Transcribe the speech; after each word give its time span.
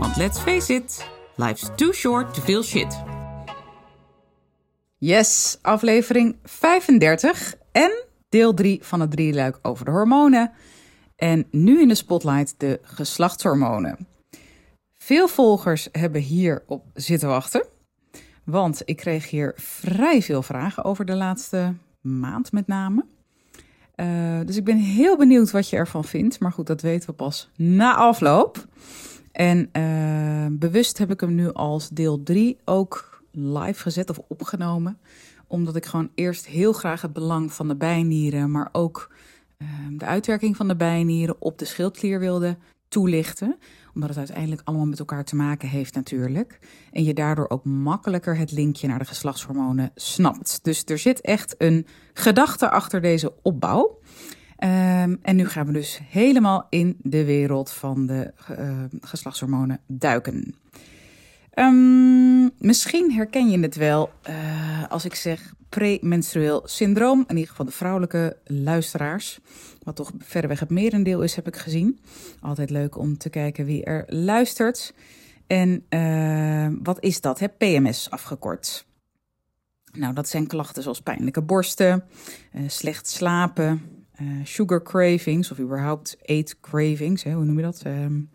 want 0.00 0.16
let's 0.16 0.38
face 0.38 0.74
it, 0.74 1.06
life's 1.36 1.70
too 1.76 1.92
short 1.92 2.34
to 2.34 2.40
feel 2.40 2.62
shit. 2.62 3.02
Yes, 4.98 5.58
aflevering 5.62 6.36
35 6.42 7.54
en 7.72 8.04
deel 8.28 8.54
3 8.54 8.78
van 8.82 9.00
het 9.00 9.10
drieluik 9.10 9.58
over 9.62 9.84
de 9.84 9.90
hormonen. 9.90 10.52
En 11.16 11.46
nu 11.50 11.80
in 11.80 11.88
de 11.88 11.94
spotlight 11.94 12.54
de 12.58 12.80
geslachtshormonen. 12.82 14.06
Veel 14.98 15.28
volgers 15.28 15.88
hebben 15.92 16.20
hierop 16.20 16.84
zitten 16.94 17.28
wachten. 17.28 17.66
Want 18.44 18.82
ik 18.84 18.96
kreeg 18.96 19.30
hier 19.30 19.52
vrij 19.56 20.22
veel 20.22 20.42
vragen 20.42 20.84
over 20.84 21.04
de 21.04 21.14
laatste 21.14 21.74
maand 22.00 22.52
met 22.52 22.66
name. 22.66 23.04
Uh, 23.96 24.40
dus 24.44 24.56
ik 24.56 24.64
ben 24.64 24.76
heel 24.76 25.16
benieuwd 25.16 25.50
wat 25.50 25.70
je 25.70 25.76
ervan 25.76 26.04
vindt. 26.04 26.40
Maar 26.40 26.52
goed, 26.52 26.66
dat 26.66 26.80
weten 26.80 27.08
we 27.08 27.14
pas 27.14 27.50
na 27.56 27.94
afloop. 27.94 28.66
En 29.36 29.68
uh, 29.72 30.58
bewust 30.58 30.98
heb 30.98 31.10
ik 31.10 31.20
hem 31.20 31.34
nu 31.34 31.52
als 31.52 31.88
deel 31.88 32.22
3 32.22 32.58
ook 32.64 33.22
live 33.30 33.82
gezet 33.82 34.10
of 34.10 34.20
opgenomen. 34.28 34.98
Omdat 35.46 35.76
ik 35.76 35.86
gewoon 35.86 36.10
eerst 36.14 36.46
heel 36.46 36.72
graag 36.72 37.02
het 37.02 37.12
belang 37.12 37.52
van 37.52 37.68
de 37.68 37.76
bijnieren, 37.76 38.50
maar 38.50 38.68
ook 38.72 39.12
uh, 39.58 39.68
de 39.90 40.04
uitwerking 40.04 40.56
van 40.56 40.68
de 40.68 40.76
bijnieren 40.76 41.36
op 41.38 41.58
de 41.58 41.64
schildklier 41.64 42.18
wilde 42.18 42.56
toelichten 42.88 43.58
omdat 43.96 44.10
het 44.10 44.18
uiteindelijk 44.18 44.62
allemaal 44.64 44.86
met 44.86 44.98
elkaar 44.98 45.24
te 45.24 45.36
maken 45.36 45.68
heeft 45.68 45.94
natuurlijk. 45.94 46.58
En 46.92 47.04
je 47.04 47.14
daardoor 47.14 47.48
ook 47.48 47.64
makkelijker 47.64 48.36
het 48.36 48.52
linkje 48.52 48.88
naar 48.88 48.98
de 48.98 49.04
geslachtshormonen 49.04 49.90
snapt. 49.94 50.58
Dus 50.62 50.82
er 50.84 50.98
zit 50.98 51.20
echt 51.20 51.54
een 51.58 51.86
gedachte 52.12 52.70
achter 52.70 53.00
deze 53.00 53.32
opbouw. 53.42 53.98
Um, 54.58 55.18
en 55.22 55.36
nu 55.36 55.48
gaan 55.48 55.66
we 55.66 55.72
dus 55.72 56.00
helemaal 56.08 56.66
in 56.70 56.96
de 57.02 57.24
wereld 57.24 57.70
van 57.70 58.06
de 58.06 58.32
uh, 58.50 58.84
geslachtshormonen 59.00 59.80
duiken. 59.86 60.54
Um, 61.54 62.50
misschien 62.58 63.12
herken 63.12 63.50
je 63.50 63.58
het 63.58 63.76
wel 63.76 64.10
uh, 64.28 64.88
als 64.88 65.04
ik 65.04 65.14
zeg 65.14 65.54
premenstrueel 65.68 66.62
syndroom. 66.64 67.24
In 67.26 67.34
ieder 67.34 67.50
geval 67.50 67.66
de 67.66 67.72
vrouwelijke 67.72 68.36
luisteraars. 68.44 69.38
Wat 69.82 69.96
toch 69.96 70.12
verreweg 70.18 70.60
het 70.60 70.70
merendeel 70.70 71.22
is, 71.22 71.34
heb 71.34 71.46
ik 71.46 71.56
gezien. 71.56 71.98
Altijd 72.40 72.70
leuk 72.70 72.98
om 72.98 73.18
te 73.18 73.30
kijken 73.30 73.64
wie 73.64 73.84
er 73.84 74.04
luistert. 74.06 74.94
En 75.46 75.84
uh, 75.90 76.68
wat 76.82 77.02
is 77.02 77.20
dat? 77.20 77.38
Hè? 77.38 77.48
PMS 77.48 78.10
afgekort. 78.10 78.86
Nou, 79.92 80.14
dat 80.14 80.28
zijn 80.28 80.46
klachten 80.46 80.82
zoals 80.82 81.00
pijnlijke 81.00 81.42
borsten, 81.42 82.04
slecht 82.66 83.08
slapen, 83.08 83.95
uh, 84.22 84.44
sugar 84.44 84.82
cravings 84.82 85.50
of 85.50 85.58
überhaupt 85.58 86.16
eet 86.22 86.60
cravings. 86.60 87.22
Hè? 87.22 87.32
Hoe 87.32 87.44
noem 87.44 87.56
je 87.56 87.62
dat? 87.62 87.82
Um, 87.86 88.30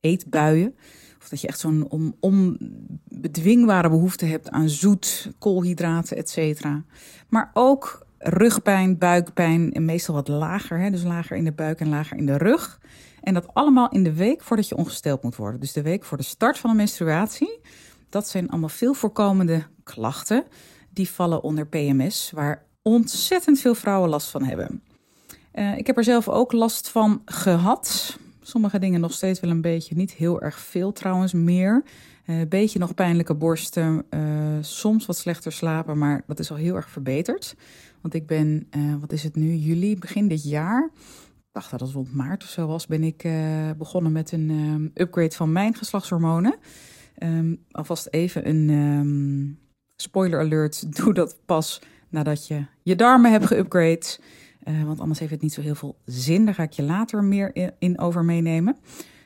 eetbuien. 0.00 0.74
Of 1.20 1.28
dat 1.28 1.40
je 1.40 1.46
echt 1.46 1.58
zo'n 1.58 1.86
on, 1.88 2.16
onbedwingbare 2.20 3.88
behoefte 3.88 4.24
hebt 4.24 4.50
aan 4.50 4.68
zoet, 4.68 5.32
koolhydraten, 5.38 6.16
et 6.16 6.30
cetera. 6.30 6.84
Maar 7.28 7.50
ook 7.52 8.06
rugpijn, 8.18 8.98
buikpijn 8.98 9.72
en 9.72 9.84
meestal 9.84 10.14
wat 10.14 10.28
lager. 10.28 10.78
Hè? 10.78 10.90
Dus 10.90 11.02
lager 11.02 11.36
in 11.36 11.44
de 11.44 11.52
buik 11.52 11.80
en 11.80 11.88
lager 11.88 12.16
in 12.16 12.26
de 12.26 12.36
rug. 12.36 12.80
En 13.20 13.34
dat 13.34 13.54
allemaal 13.54 13.88
in 13.88 14.02
de 14.02 14.12
week 14.12 14.42
voordat 14.42 14.68
je 14.68 14.76
ongesteld 14.76 15.22
moet 15.22 15.36
worden. 15.36 15.60
Dus 15.60 15.72
de 15.72 15.82
week 15.82 16.04
voor 16.04 16.16
de 16.16 16.22
start 16.22 16.58
van 16.58 16.70
de 16.70 16.76
menstruatie. 16.76 17.60
Dat 18.08 18.28
zijn 18.28 18.48
allemaal 18.48 18.68
veel 18.68 18.94
voorkomende 18.94 19.66
klachten. 19.82 20.44
Die 20.90 21.10
vallen 21.10 21.42
onder 21.42 21.66
PMS, 21.66 22.30
waar 22.34 22.66
ontzettend 22.82 23.58
veel 23.60 23.74
vrouwen 23.74 24.10
last 24.10 24.30
van 24.30 24.44
hebben. 24.44 24.82
Uh, 25.54 25.76
ik 25.78 25.86
heb 25.86 25.96
er 25.96 26.04
zelf 26.04 26.28
ook 26.28 26.52
last 26.52 26.88
van 26.88 27.22
gehad. 27.24 28.18
Sommige 28.40 28.78
dingen 28.78 29.00
nog 29.00 29.12
steeds 29.12 29.40
wel 29.40 29.50
een 29.50 29.60
beetje, 29.60 29.94
niet 29.94 30.12
heel 30.12 30.40
erg 30.40 30.58
veel 30.58 30.92
trouwens, 30.92 31.32
meer. 31.32 31.84
Een 32.26 32.40
uh, 32.40 32.48
beetje 32.48 32.78
nog 32.78 32.94
pijnlijke 32.94 33.34
borsten, 33.34 34.04
uh, 34.10 34.20
soms 34.60 35.06
wat 35.06 35.16
slechter 35.16 35.52
slapen, 35.52 35.98
maar 35.98 36.22
dat 36.26 36.38
is 36.38 36.50
al 36.50 36.56
heel 36.56 36.74
erg 36.74 36.90
verbeterd. 36.90 37.56
Want 38.00 38.14
ik 38.14 38.26
ben, 38.26 38.68
wat 39.00 39.12
is 39.12 39.22
het 39.22 39.36
nu, 39.36 39.54
juli, 39.54 39.98
begin 39.98 40.28
dit 40.28 40.44
jaar, 40.44 40.90
dacht 41.52 41.70
dat 41.70 41.80
het 41.80 41.90
rond 41.90 42.14
maart 42.14 42.42
of 42.42 42.48
zo 42.48 42.66
was, 42.66 42.86
ben 42.86 43.02
ik 43.02 43.28
begonnen 43.78 44.12
met 44.12 44.32
een 44.32 44.90
upgrade 44.94 45.34
van 45.34 45.52
mijn 45.52 45.74
geslachtshormonen. 45.74 46.54
Um, 47.18 47.64
alvast 47.70 48.08
even 48.10 48.48
een 48.48 48.68
um, 48.68 49.58
spoiler 49.96 50.40
alert, 50.40 50.86
doe 50.96 51.14
dat 51.14 51.36
pas 51.44 51.80
nadat 52.08 52.46
je 52.46 52.64
je 52.82 52.96
darmen 52.96 53.30
hebt 53.30 53.46
geupgrade. 53.46 54.18
Uh, 54.68 54.82
want 54.82 55.00
anders 55.00 55.18
heeft 55.18 55.30
het 55.30 55.42
niet 55.42 55.52
zo 55.52 55.60
heel 55.60 55.74
veel 55.74 55.96
zin. 56.04 56.44
Daar 56.44 56.54
ga 56.54 56.62
ik 56.62 56.72
je 56.72 56.82
later 56.82 57.24
meer 57.24 57.72
in, 57.78 57.98
over 57.98 58.24
meenemen. 58.24 58.76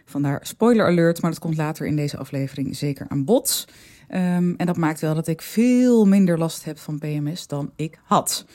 Vandaar 0.04 0.40
spoiler 0.42 0.86
alert, 0.86 1.22
maar 1.22 1.30
dat 1.30 1.40
komt 1.40 1.56
later 1.56 1.86
in 1.86 1.96
deze 1.96 2.16
aflevering 2.16 2.76
zeker 2.76 3.06
aan 3.08 3.24
bod. 3.24 3.68
Um, 4.10 4.56
en 4.56 4.66
dat 4.66 4.76
maakt 4.76 5.00
wel 5.00 5.14
dat 5.14 5.26
ik 5.26 5.42
veel 5.42 6.06
minder 6.06 6.38
last 6.38 6.64
heb 6.64 6.78
van 6.78 6.98
PMS 6.98 7.46
dan 7.46 7.72
ik 7.76 7.98
had. 8.04 8.46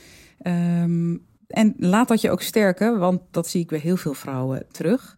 Um, 0.48 1.26
en 1.48 1.74
laat 1.78 2.08
dat 2.08 2.22
je 2.22 2.32
ook 2.32 2.42
sterken, 2.42 3.00
want 3.00 3.22
dat 3.32 3.48
zie 3.48 3.62
ik 3.62 3.68
bij 3.68 3.80
heel 3.80 3.98
veel 3.98 4.14
vrouwen 4.14 4.66
terug. 4.72 5.18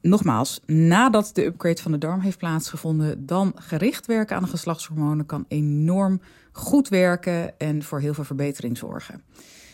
Nogmaals, 0.00 0.60
nadat 0.66 1.30
de 1.32 1.44
upgrade 1.44 1.82
van 1.82 1.92
de 1.92 1.98
darm 1.98 2.20
heeft 2.20 2.38
plaatsgevonden, 2.38 3.26
dan 3.26 3.52
gericht 3.56 4.06
werken 4.06 4.36
aan 4.36 4.42
de 4.42 4.48
geslachtshormonen 4.48 5.26
kan 5.26 5.44
enorm 5.48 6.20
goed 6.52 6.88
werken 6.88 7.58
en 7.58 7.82
voor 7.82 8.00
heel 8.00 8.14
veel 8.14 8.24
verbetering 8.24 8.78
zorgen. 8.78 9.22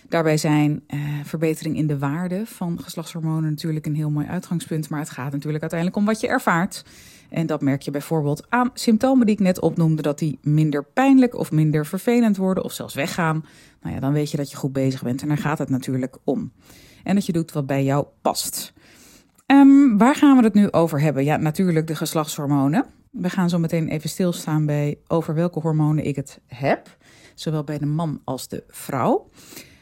Daarbij 0.09 0.37
zijn 0.37 0.83
uh, 0.89 1.01
verbetering 1.25 1.77
in 1.77 1.87
de 1.87 1.99
waarde 1.99 2.47
van 2.47 2.81
geslachtshormonen 2.83 3.51
natuurlijk 3.51 3.87
een 3.87 3.95
heel 3.95 4.11
mooi 4.11 4.27
uitgangspunt. 4.27 4.89
Maar 4.89 5.01
het 5.01 5.11
gaat 5.11 5.33
natuurlijk 5.33 5.61
uiteindelijk 5.61 6.01
om 6.01 6.07
wat 6.07 6.21
je 6.21 6.29
ervaart. 6.29 6.85
En 7.29 7.47
dat 7.47 7.61
merk 7.61 7.83
je 7.83 7.91
bijvoorbeeld 7.91 8.47
aan 8.49 8.71
symptomen 8.75 9.27
die 9.27 9.35
ik 9.35 9.41
net 9.41 9.61
opnoemde, 9.61 10.03
dat 10.03 10.19
die 10.19 10.39
minder 10.43 10.85
pijnlijk 10.85 11.35
of 11.35 11.51
minder 11.51 11.87
vervelend 11.87 12.37
worden 12.37 12.65
of 12.65 12.73
zelfs 12.73 12.95
weggaan. 12.95 13.45
Nou 13.83 13.95
ja, 13.95 14.01
dan 14.01 14.13
weet 14.13 14.31
je 14.31 14.37
dat 14.37 14.51
je 14.51 14.57
goed 14.57 14.73
bezig 14.73 15.03
bent 15.03 15.23
en 15.23 15.29
daar 15.29 15.39
gaat 15.39 15.59
het 15.59 15.69
natuurlijk 15.69 16.17
om. 16.25 16.53
En 17.05 17.15
dat 17.15 17.27
je 17.27 17.33
doet 17.33 17.53
wat 17.53 17.67
bij 17.67 17.85
jou 17.85 18.07
past. 18.23 18.73
Um, 19.47 19.99
waar 19.99 20.15
gaan 20.15 20.37
we 20.37 20.43
het 20.43 20.55
nu 20.55 20.71
over 20.71 21.01
hebben? 21.01 21.25
Ja, 21.25 21.37
natuurlijk 21.37 21.87
de 21.87 21.95
geslachtshormonen. 21.95 22.87
We 23.11 23.31
gaan 23.31 23.49
zo 23.49 23.59
meteen 23.59 23.89
even 23.89 24.09
stilstaan 24.09 24.67
bij 24.67 24.99
over 25.07 25.35
welke 25.35 25.61
hormonen 25.61 26.05
ik 26.05 26.17
het 26.17 26.41
heb, 26.47 26.97
zowel 27.35 27.65
bij 27.65 27.79
de 27.79 27.87
man 27.87 28.21
als 28.25 28.49
de 28.49 28.65
vrouw 28.69 29.31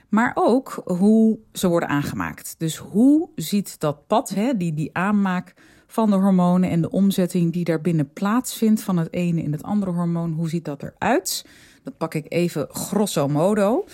maar 0.09 0.33
ook 0.35 0.83
hoe 0.85 1.39
ze 1.53 1.69
worden 1.69 1.89
aangemaakt. 1.89 2.55
Dus 2.59 2.77
hoe 2.77 3.29
ziet 3.35 3.81
dat 3.81 4.07
pad, 4.07 4.29
hè, 4.29 4.57
die, 4.57 4.75
die 4.75 4.91
aanmaak 4.93 5.55
van 5.87 6.11
de 6.11 6.17
hormonen 6.17 6.71
en 6.71 6.81
de 6.81 6.91
omzetting 6.91 7.53
die 7.53 7.65
daarbinnen 7.65 8.13
plaatsvindt 8.13 8.83
van 8.83 8.97
het 8.97 9.13
ene 9.13 9.43
in 9.43 9.53
het 9.53 9.63
andere 9.63 9.91
hormoon, 9.91 10.33
hoe 10.33 10.49
ziet 10.49 10.65
dat 10.65 10.83
eruit? 10.83 11.47
Dat 11.83 11.97
pak 11.97 12.15
ik 12.15 12.27
even 12.29 12.67
grosso 12.71 13.29
modo. 13.29 13.85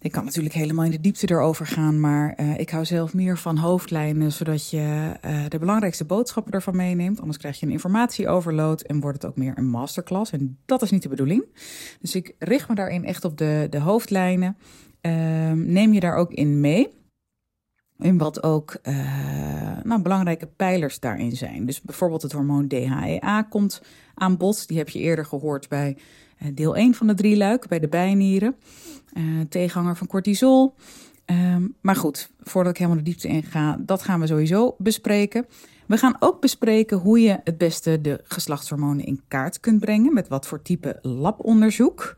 Ik 0.00 0.12
kan 0.12 0.24
natuurlijk 0.24 0.54
helemaal 0.54 0.84
in 0.84 0.90
de 0.90 1.00
diepte 1.00 1.30
erover 1.30 1.66
gaan, 1.66 2.00
maar 2.00 2.34
uh, 2.40 2.58
ik 2.58 2.70
hou 2.70 2.84
zelf 2.84 3.14
meer 3.14 3.38
van 3.38 3.56
hoofdlijnen, 3.56 4.32
zodat 4.32 4.70
je 4.70 5.12
uh, 5.24 5.44
de 5.48 5.58
belangrijkste 5.58 6.04
boodschappen 6.04 6.52
ervan 6.52 6.76
meeneemt. 6.76 7.20
Anders 7.20 7.38
krijg 7.38 7.60
je 7.60 7.66
een 7.66 7.72
informatieoverload 7.72 8.80
en 8.80 9.00
wordt 9.00 9.22
het 9.22 9.30
ook 9.30 9.36
meer 9.36 9.52
een 9.56 9.68
masterclass. 9.68 10.32
En 10.32 10.58
dat 10.64 10.82
is 10.82 10.90
niet 10.90 11.02
de 11.02 11.08
bedoeling. 11.08 11.44
Dus 12.00 12.14
ik 12.14 12.34
richt 12.38 12.68
me 12.68 12.74
daarin 12.74 13.04
echt 13.04 13.24
op 13.24 13.38
de, 13.38 13.66
de 13.70 13.80
hoofdlijnen. 13.80 14.56
Uh, 15.06 15.52
neem 15.52 15.92
je 15.92 16.00
daar 16.00 16.16
ook 16.16 16.32
in 16.32 16.60
mee. 16.60 16.94
In 17.98 18.18
wat 18.18 18.42
ook 18.42 18.76
uh, 18.82 19.78
nou, 19.82 20.02
belangrijke 20.02 20.46
pijlers 20.46 21.00
daarin 21.00 21.36
zijn. 21.36 21.66
Dus 21.66 21.82
bijvoorbeeld 21.82 22.22
het 22.22 22.32
hormoon 22.32 22.68
DHEA 22.68 23.42
komt 23.42 23.82
aan 24.14 24.36
bod. 24.36 24.68
Die 24.68 24.78
heb 24.78 24.88
je 24.88 24.98
eerder 24.98 25.24
gehoord 25.24 25.68
bij 25.68 25.96
uh, 26.42 26.48
deel 26.54 26.76
1 26.76 26.94
van 26.94 27.06
de 27.06 27.14
drie 27.14 27.36
luik, 27.36 27.68
bij 27.68 27.78
de 27.78 27.88
bijnieren. 27.88 28.56
Uh, 29.14 29.40
tegenhanger 29.48 29.96
van 29.96 30.06
cortisol. 30.06 30.74
Um, 31.26 31.74
maar 31.80 31.96
goed, 31.96 32.30
voordat 32.40 32.72
ik 32.72 32.78
helemaal 32.78 32.98
de 32.98 33.10
diepte 33.10 33.28
in 33.28 33.42
ga, 33.42 33.78
dat 33.80 34.02
gaan 34.02 34.20
we 34.20 34.26
sowieso 34.26 34.74
bespreken. 34.78 35.46
We 35.86 35.96
gaan 35.96 36.16
ook 36.18 36.40
bespreken 36.40 36.98
hoe 36.98 37.20
je 37.20 37.40
het 37.44 37.58
beste 37.58 38.00
de 38.00 38.20
geslachtshormonen 38.24 39.04
in 39.04 39.20
kaart 39.28 39.60
kunt 39.60 39.80
brengen. 39.80 40.14
Met 40.14 40.28
wat 40.28 40.46
voor 40.46 40.62
type 40.62 40.98
labonderzoek. 41.02 42.14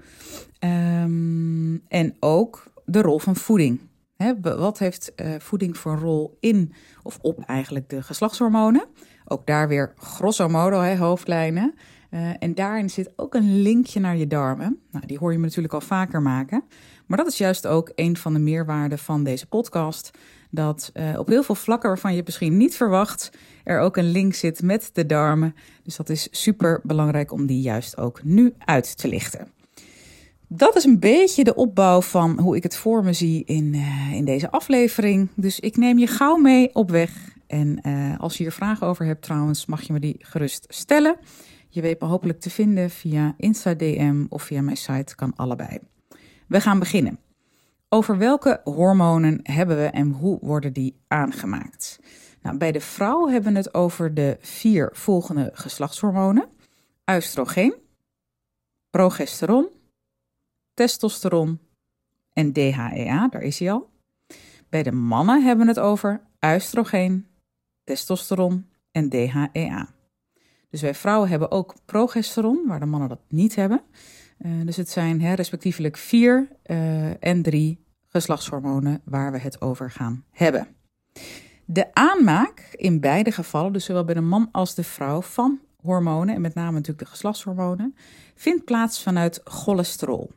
Um, 0.60 1.82
en 1.88 2.16
ook 2.20 2.72
de 2.88 3.02
rol 3.02 3.18
van 3.18 3.36
voeding. 3.36 3.80
He, 4.16 4.40
wat 4.40 4.78
heeft 4.78 5.12
uh, 5.16 5.34
voeding 5.38 5.78
voor 5.78 5.92
een 5.92 5.98
rol 5.98 6.36
in 6.40 6.72
of 7.02 7.18
op 7.20 7.40
eigenlijk 7.40 7.88
de 7.88 8.02
geslachtshormonen? 8.02 8.86
Ook 9.24 9.46
daar 9.46 9.68
weer 9.68 9.92
grosso 9.96 10.48
modo, 10.48 10.80
hè, 10.80 10.96
hoofdlijnen. 10.96 11.74
Uh, 12.10 12.30
en 12.38 12.54
daarin 12.54 12.90
zit 12.90 13.12
ook 13.16 13.34
een 13.34 13.62
linkje 13.62 14.00
naar 14.00 14.16
je 14.16 14.26
darmen. 14.26 14.78
Nou, 14.90 15.06
die 15.06 15.18
hoor 15.18 15.32
je 15.32 15.38
me 15.38 15.44
natuurlijk 15.44 15.74
al 15.74 15.80
vaker 15.80 16.22
maken. 16.22 16.64
Maar 17.06 17.18
dat 17.18 17.26
is 17.26 17.38
juist 17.38 17.66
ook 17.66 17.92
een 17.94 18.16
van 18.16 18.32
de 18.32 18.38
meerwaarden 18.38 18.98
van 18.98 19.24
deze 19.24 19.46
podcast. 19.46 20.10
Dat 20.50 20.90
uh, 20.94 21.18
op 21.18 21.28
heel 21.28 21.42
veel 21.42 21.54
vlakken 21.54 21.88
waarvan 21.88 22.14
je 22.14 22.22
misschien 22.24 22.56
niet 22.56 22.76
verwacht, 22.76 23.30
er 23.64 23.80
ook 23.80 23.96
een 23.96 24.10
link 24.10 24.34
zit 24.34 24.62
met 24.62 24.90
de 24.92 25.06
darmen. 25.06 25.54
Dus 25.82 25.96
dat 25.96 26.08
is 26.08 26.28
super 26.30 26.80
belangrijk 26.82 27.32
om 27.32 27.46
die 27.46 27.60
juist 27.60 27.96
ook 27.96 28.22
nu 28.22 28.54
uit 28.58 28.96
te 28.96 29.08
lichten. 29.08 29.48
Dat 30.50 30.76
is 30.76 30.84
een 30.84 30.98
beetje 30.98 31.44
de 31.44 31.54
opbouw 31.54 32.00
van 32.00 32.38
hoe 32.40 32.56
ik 32.56 32.62
het 32.62 32.76
voor 32.76 33.04
me 33.04 33.12
zie 33.12 33.44
in, 33.44 33.74
uh, 33.74 34.12
in 34.12 34.24
deze 34.24 34.50
aflevering. 34.50 35.28
Dus 35.34 35.60
ik 35.60 35.76
neem 35.76 35.98
je 35.98 36.06
gauw 36.06 36.36
mee 36.36 36.74
op 36.74 36.90
weg. 36.90 37.36
En 37.46 37.78
uh, 37.82 38.18
als 38.20 38.36
je 38.36 38.42
hier 38.42 38.52
vragen 38.52 38.86
over 38.86 39.04
hebt 39.04 39.22
trouwens, 39.22 39.66
mag 39.66 39.82
je 39.82 39.92
me 39.92 40.00
die 40.00 40.16
gerust 40.18 40.66
stellen. 40.68 41.16
Je 41.68 41.80
weet 41.80 42.00
me 42.00 42.06
hopelijk 42.06 42.40
te 42.40 42.50
vinden 42.50 42.90
via 42.90 43.34
Insta 43.36 43.74
DM 43.74 44.24
of 44.28 44.42
via 44.42 44.62
mijn 44.62 44.76
site, 44.76 45.14
kan 45.14 45.32
allebei. 45.36 45.78
We 46.46 46.60
gaan 46.60 46.78
beginnen. 46.78 47.18
Over 47.88 48.18
welke 48.18 48.60
hormonen 48.64 49.40
hebben 49.42 49.76
we 49.76 49.86
en 49.86 50.10
hoe 50.10 50.38
worden 50.40 50.72
die 50.72 50.96
aangemaakt? 51.08 51.98
Nou, 52.42 52.56
bij 52.56 52.72
de 52.72 52.80
vrouw 52.80 53.28
hebben 53.28 53.52
we 53.52 53.58
het 53.58 53.74
over 53.74 54.14
de 54.14 54.36
vier 54.40 54.90
volgende 54.92 55.50
geslachtshormonen: 55.52 56.48
oestrogeen, 57.06 57.74
progesteron, 58.90 59.68
testosteron 60.78 61.58
en 62.32 62.52
DHEA, 62.52 63.28
daar 63.28 63.42
is 63.42 63.58
hij 63.58 63.72
al. 63.72 63.90
Bij 64.68 64.82
de 64.82 64.92
mannen 64.92 65.42
hebben 65.42 65.66
we 65.66 65.72
het 65.72 65.80
over 65.80 66.20
oestrogeen, 66.40 67.26
testosteron 67.84 68.66
en 68.92 69.08
DHEA. 69.08 69.88
Dus 70.70 70.82
wij 70.82 70.94
vrouwen 70.94 71.28
hebben 71.28 71.50
ook 71.50 71.74
progesteron, 71.84 72.66
waar 72.66 72.80
de 72.80 72.86
mannen 72.86 73.08
dat 73.08 73.20
niet 73.28 73.54
hebben. 73.54 73.82
Uh, 74.38 74.66
dus 74.66 74.76
het 74.76 74.88
zijn 74.88 75.20
hè, 75.20 75.34
respectievelijk 75.34 75.96
vier 75.96 76.48
uh, 76.66 77.24
en 77.24 77.42
drie 77.42 77.84
geslachtshormonen 78.06 79.00
waar 79.04 79.32
we 79.32 79.38
het 79.38 79.60
over 79.60 79.90
gaan 79.90 80.24
hebben. 80.30 80.68
De 81.64 81.94
aanmaak 81.94 82.60
in 82.72 83.00
beide 83.00 83.32
gevallen, 83.32 83.72
dus 83.72 83.84
zowel 83.84 84.04
bij 84.04 84.14
de 84.14 84.20
man 84.20 84.48
als 84.52 84.74
de 84.74 84.84
vrouw, 84.84 85.22
van 85.22 85.60
hormonen, 85.80 86.34
en 86.34 86.40
met 86.40 86.54
name 86.54 86.72
natuurlijk 86.72 86.98
de 86.98 87.10
geslachtshormonen, 87.10 87.94
vindt 88.34 88.64
plaats 88.64 89.02
vanuit 89.02 89.40
cholesterol. 89.44 90.30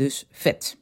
Dus 0.00 0.26
vet. 0.30 0.76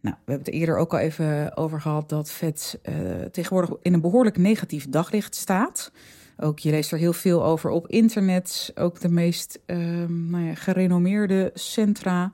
Nou, 0.00 0.16
we 0.24 0.30
hebben 0.30 0.46
het 0.46 0.54
er 0.54 0.60
eerder 0.60 0.76
ook 0.76 0.92
al 0.92 0.98
even 0.98 1.56
over 1.56 1.80
gehad 1.80 2.08
dat 2.08 2.30
vet 2.30 2.78
uh, 2.82 3.22
tegenwoordig 3.22 3.70
in 3.82 3.92
een 3.92 4.00
behoorlijk 4.00 4.36
negatief 4.36 4.88
daglicht 4.88 5.34
staat. 5.34 5.92
Ook 6.36 6.58
je 6.58 6.70
leest 6.70 6.92
er 6.92 6.98
heel 6.98 7.12
veel 7.12 7.44
over 7.44 7.70
op 7.70 7.88
internet. 7.88 8.72
Ook 8.74 9.00
de 9.00 9.08
meest 9.08 9.60
um, 9.66 10.30
nou 10.30 10.44
ja, 10.44 10.54
gerenommeerde 10.54 11.50
centra. 11.54 12.32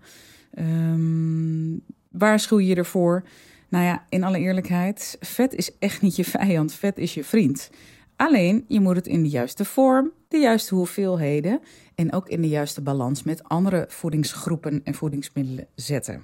Um, 0.59 1.83
waarschuw 2.11 2.59
je 2.59 2.75
ervoor. 2.75 3.25
Nou 3.69 3.85
ja, 3.85 4.05
in 4.09 4.25
alle 4.25 4.39
eerlijkheid, 4.39 5.17
vet 5.21 5.55
is 5.55 5.79
echt 5.79 6.03
niet 6.03 6.17
je 6.17 6.25
vijand. 6.25 6.75
Vet 6.75 6.99
is 6.99 7.15
je 7.15 7.25
vriend. 7.25 7.71
Alleen, 8.17 8.65
je 8.69 8.81
moet 8.81 8.97
het 8.97 9.07
in 9.07 9.23
de 9.23 9.29
juiste 9.29 9.65
vorm, 9.65 10.13
de 10.29 10.39
juiste 10.39 10.75
hoeveelheden 10.75 11.61
en 11.95 12.13
ook 12.13 12.29
in 12.29 12.41
de 12.41 12.49
juiste 12.49 12.81
balans 12.81 13.23
met 13.23 13.45
andere 13.45 13.85
voedingsgroepen 13.89 14.81
en 14.85 14.95
voedingsmiddelen 14.95 15.67
zetten. 15.75 16.23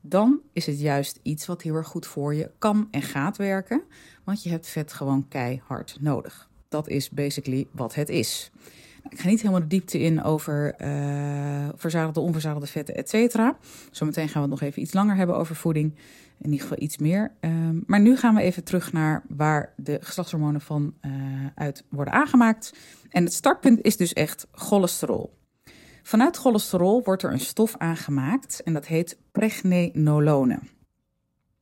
Dan 0.00 0.40
is 0.52 0.66
het 0.66 0.80
juist 0.80 1.18
iets 1.22 1.46
wat 1.46 1.62
heel 1.62 1.74
erg 1.74 1.86
goed 1.86 2.06
voor 2.06 2.34
je 2.34 2.50
kan 2.58 2.88
en 2.90 3.02
gaat 3.02 3.36
werken, 3.36 3.82
want 4.24 4.42
je 4.42 4.50
hebt 4.50 4.68
vet 4.68 4.92
gewoon 4.92 5.28
keihard 5.28 5.96
nodig. 6.00 6.48
Dat 6.68 6.88
is 6.88 7.10
basically 7.10 7.66
wat 7.72 7.94
het 7.94 8.08
is. 8.08 8.50
Ik 9.08 9.20
ga 9.20 9.28
niet 9.28 9.40
helemaal 9.40 9.60
de 9.60 9.66
diepte 9.66 9.98
in 9.98 10.22
over 10.22 10.74
uh, 10.80 11.68
verzadigde, 11.74 12.20
onverzadigde 12.20 12.66
vetten, 12.66 12.94
et 12.94 13.08
cetera. 13.08 13.56
Zometeen 13.90 14.28
gaan 14.28 14.42
we 14.42 14.48
het 14.50 14.60
nog 14.60 14.68
even 14.68 14.82
iets 14.82 14.92
langer 14.92 15.16
hebben 15.16 15.36
over 15.36 15.56
voeding. 15.56 15.94
In 16.42 16.50
ieder 16.50 16.66
geval 16.66 16.82
iets 16.82 16.98
meer. 16.98 17.32
Um, 17.40 17.82
maar 17.86 18.00
nu 18.00 18.16
gaan 18.16 18.34
we 18.34 18.40
even 18.40 18.64
terug 18.64 18.92
naar 18.92 19.22
waar 19.28 19.72
de 19.76 19.98
geslachtshormonen 20.00 20.60
van 20.60 20.94
uh, 21.02 21.12
uit 21.54 21.84
worden 21.88 22.14
aangemaakt. 22.14 22.74
En 23.08 23.24
het 23.24 23.32
startpunt 23.32 23.82
is 23.82 23.96
dus 23.96 24.12
echt 24.12 24.46
cholesterol. 24.52 25.38
Vanuit 26.02 26.36
cholesterol 26.36 27.02
wordt 27.02 27.22
er 27.22 27.32
een 27.32 27.40
stof 27.40 27.76
aangemaakt 27.76 28.62
en 28.62 28.72
dat 28.72 28.86
heet 28.86 29.18
pregnenolone. 29.32 30.58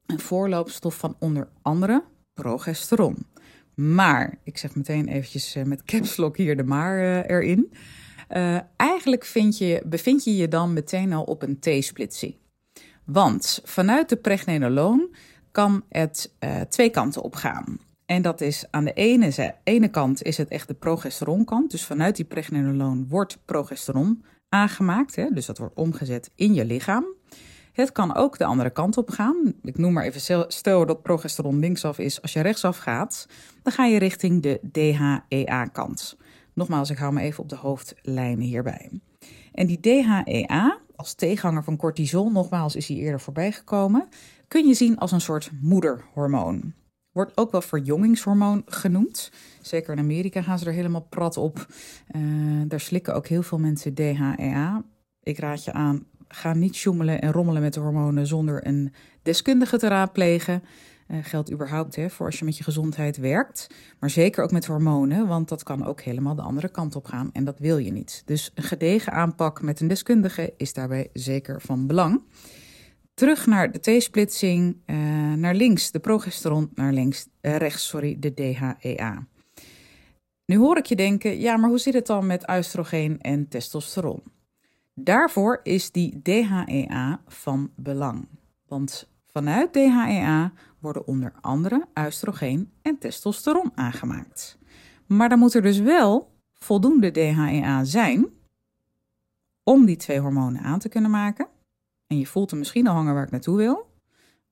Een 0.06 0.21
voorloopstof 0.21 0.97
van 0.97 1.17
onder 1.19 1.49
andere 1.62 2.05
progesteron. 2.35 3.27
Maar, 3.75 4.38
ik 4.44 4.59
zeg 4.59 4.75
meteen 4.75 5.09
eventjes 5.09 5.56
uh, 5.56 5.65
met 5.65 5.82
caps 5.82 6.17
lock 6.17 6.37
hier 6.37 6.56
de 6.56 6.65
maar 6.65 6.99
uh, 6.99 7.31
erin. 7.31 7.73
Eigenlijk 8.77 9.25
vind 9.25 9.59
je, 9.59 9.82
bevind 9.85 10.25
je 10.25 10.37
je 10.37 10.49
dan 10.49 10.73
meteen 10.73 11.12
al 11.12 11.25
op 11.25 11.43
een 11.43 11.59
T-splitsing. 11.59 12.35
Want 13.05 13.61
vanuit 13.64 14.08
de 14.08 14.17
pregnenoloon 14.17 15.14
kan 15.50 15.85
het 15.88 16.35
twee 16.69 16.91
kanten 16.91 17.23
op 17.23 17.35
gaan. 17.35 17.79
En 18.06 18.23
dat 18.23 18.41
is 18.41 18.64
aan 18.70 18.85
de 18.85 18.93
ene, 18.93 19.55
ene 19.64 19.88
kant 19.88 20.23
is 20.23 20.37
het 20.37 20.49
echt 20.49 20.69
de 20.69 20.75
progesteronkant. 20.75 21.70
Dus 21.70 21.85
vanuit 21.85 22.17
die 22.17 22.25
pregnenoloon 22.25 23.06
wordt 23.08 23.38
progesteron 23.44 24.25
aangemaakt. 24.49 25.17
Hè? 25.17 25.31
Dus 25.31 25.47
dat 25.47 25.58
wordt 25.58 25.76
omgezet 25.76 26.31
in 26.35 26.55
je 26.55 26.64
lichaam. 26.64 27.05
Het 27.73 27.93
kan 27.93 28.14
ook 28.14 28.38
de 28.38 28.44
andere 28.44 28.70
kant 28.70 28.97
op 28.97 29.11
gaan. 29.11 29.55
Ik 29.62 29.79
noem 29.79 29.93
maar 29.93 30.05
even, 30.05 30.44
stel 30.49 30.87
dat 30.87 31.03
progesteron 31.03 31.58
linksaf 31.58 31.99
is. 31.99 32.23
Als 32.23 32.32
je 32.32 32.41
rechtsaf 32.41 32.79
gaat, 32.79 33.26
dan 33.62 33.73
ga 33.73 33.85
je 33.85 33.99
richting 33.99 34.43
de 34.43 34.61
DHEA-kant. 34.73 36.17
Nogmaals, 36.55 36.91
ik 36.91 36.99
hou 36.99 37.12
me 37.12 37.20
even 37.20 37.43
op 37.43 37.49
de 37.49 37.56
hoofdlijnen 37.56 38.44
hierbij. 38.44 38.91
En 39.53 39.67
die 39.67 39.81
DHEA, 39.81 40.79
als 41.00 41.14
tegenhanger 41.14 41.64
van 41.64 41.76
cortisol, 41.76 42.31
nogmaals 42.31 42.76
is 42.76 42.88
hij 42.88 42.97
eerder 42.97 43.20
voorbij 43.20 43.52
gekomen, 43.52 44.08
kun 44.49 44.67
je 44.67 44.75
zien 44.75 44.99
als 44.99 45.12
een 45.12 45.20
soort 45.20 45.50
moederhormoon. 45.61 46.73
Wordt 47.12 47.37
ook 47.37 47.50
wel 47.50 47.62
verjongingshormoon 47.62 48.62
genoemd. 48.67 49.32
Zeker 49.61 49.93
in 49.93 49.99
Amerika 49.99 50.43
gaan 50.43 50.58
ze 50.58 50.67
er 50.67 50.73
helemaal 50.73 51.06
prat 51.08 51.37
op. 51.37 51.67
Uh, 52.17 52.23
daar 52.67 52.81
slikken 52.81 53.14
ook 53.14 53.26
heel 53.26 53.43
veel 53.43 53.58
mensen 53.58 53.94
DHEA. 53.94 54.85
Ik 55.23 55.38
raad 55.38 55.64
je 55.64 55.73
aan, 55.73 56.06
ga 56.29 56.55
niet 56.55 56.75
sjoemelen 56.75 57.20
en 57.20 57.32
rommelen 57.32 57.62
met 57.62 57.75
de 57.75 57.81
hormonen 57.81 58.26
zonder 58.26 58.67
een 58.67 58.93
deskundige 59.23 59.79
te 59.79 59.88
raadplegen. 59.88 60.62
Uh, 61.11 61.19
geldt 61.23 61.53
überhaupt 61.53 61.97
hè, 61.97 62.11
voor 62.11 62.27
als 62.27 62.39
je 62.39 62.45
met 62.45 62.57
je 62.57 62.65
gezondheid 62.65 63.17
werkt. 63.17 63.67
Maar 63.99 64.11
zeker 64.11 64.45
ook 64.45 64.51
met 64.51 64.67
hormonen, 64.67 65.27
want 65.27 65.49
dat 65.49 65.62
kan 65.62 65.87
ook 65.87 66.01
helemaal 66.01 66.35
de 66.35 66.43
andere 66.43 66.69
kant 66.69 66.97
op 66.97 67.05
gaan 67.05 67.31
en 67.33 67.45
dat 67.45 67.59
wil 67.59 67.79
je 67.79 67.93
niet. 67.93 68.23
Dus 68.25 68.51
een 68.55 68.63
gedegen 68.63 69.13
aanpak 69.13 69.63
met 69.63 69.81
een 69.81 69.89
deskundige 69.89 70.55
is 70.56 70.73
daarbij 70.73 71.08
zeker 71.13 71.61
van 71.61 71.87
belang. 71.87 72.23
Terug 73.15 73.46
naar 73.46 73.73
de 73.73 73.81
T-splitsing, 73.81 74.77
uh, 74.87 74.96
naar 75.32 75.55
links 75.55 75.91
de 75.91 76.01
progesteron, 76.01 76.70
naar 76.75 76.93
links, 76.93 77.27
uh, 77.41 77.56
rechts 77.56 77.89
sorry, 77.89 78.17
de 78.19 78.34
DHEA. 78.34 79.27
Nu 80.46 80.56
hoor 80.56 80.77
ik 80.77 80.87
je 80.87 80.96
denken, 80.96 81.41
ja, 81.41 81.56
maar 81.56 81.69
hoe 81.69 81.79
zit 81.79 81.94
het 81.94 82.06
dan 82.06 82.27
met 82.27 82.51
oestrogeen 82.51 83.20
en 83.20 83.49
testosteron? 83.49 84.23
Daarvoor 84.94 85.61
is 85.63 85.91
die 85.91 86.20
DHEA 86.23 87.20
van 87.27 87.70
belang. 87.77 88.29
Want 88.67 89.09
vanuit 89.32 89.72
DHEA 89.72 90.53
worden 90.79 91.06
onder 91.06 91.32
andere 91.41 91.87
oestrogeen 92.06 92.72
en 92.82 92.99
testosteron 92.99 93.72
aangemaakt. 93.75 94.58
Maar 95.06 95.29
dan 95.29 95.39
moet 95.39 95.55
er 95.55 95.63
dus 95.63 95.79
wel 95.79 96.32
voldoende 96.55 97.10
DHEA 97.10 97.84
zijn 97.84 98.27
om 99.65 99.84
die 99.84 99.96
twee 99.96 100.20
hormonen 100.20 100.63
aan 100.63 100.79
te 100.79 100.89
kunnen 100.89 101.10
maken. 101.10 101.49
En 102.06 102.19
je 102.19 102.27
voelt 102.27 102.51
er 102.51 102.56
misschien 102.56 102.87
al 102.87 102.94
hangen 102.94 103.15
waar 103.15 103.25
ik 103.25 103.31
naartoe 103.31 103.56
wil. 103.56 103.91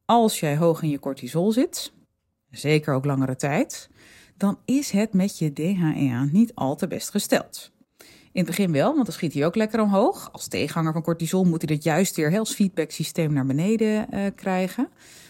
Als 0.04 0.40
jij 0.40 0.56
hoog 0.56 0.82
in 0.82 0.88
je 0.88 0.98
cortisol 0.98 1.52
zit, 1.52 1.92
zeker 2.50 2.94
ook 2.94 3.04
langere 3.04 3.36
tijd, 3.36 3.90
dan 4.36 4.58
is 4.64 4.90
het 4.90 5.12
met 5.12 5.38
je 5.38 5.52
DHEA 5.52 6.24
niet 6.24 6.54
al 6.54 6.76
te 6.76 6.86
best 6.86 7.10
gesteld. 7.10 7.72
In 8.38 8.44
het 8.44 8.56
begin 8.56 8.72
wel, 8.72 8.92
want 8.92 9.04
dan 9.04 9.14
schiet 9.14 9.34
hij 9.34 9.46
ook 9.46 9.54
lekker 9.54 9.80
omhoog. 9.80 10.32
Als 10.32 10.48
tegenhanger 10.48 10.92
van 10.92 11.02
cortisol 11.02 11.44
moet 11.44 11.62
hij 11.62 11.76
dat 11.76 11.84
juist 11.84 12.16
weer 12.16 12.38
als 12.38 12.54
feedback 12.54 12.90
systeem 12.90 13.32
naar 13.32 13.46
beneden 13.46 14.06
uh, 14.10 14.26
krijgen. 14.34 14.88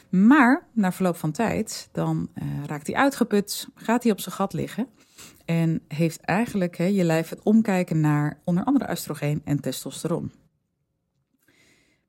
Maar 0.08 0.66
na 0.72 0.92
verloop 0.92 1.16
van 1.16 1.32
tijd, 1.32 1.88
dan 1.92 2.28
uh, 2.34 2.64
raakt 2.66 2.86
hij 2.86 2.96
uitgeput, 2.96 3.68
gaat 3.74 4.02
hij 4.02 4.12
op 4.12 4.20
zijn 4.20 4.34
gat 4.34 4.52
liggen. 4.52 4.86
En 5.44 5.82
heeft 5.88 6.20
eigenlijk 6.20 6.76
je 6.76 7.04
lijf 7.04 7.28
het 7.28 7.42
omkijken 7.42 8.00
naar 8.00 8.40
onder 8.44 8.64
andere 8.64 8.90
oestrogeen 8.90 9.40
en 9.44 9.60
testosteron. 9.60 10.32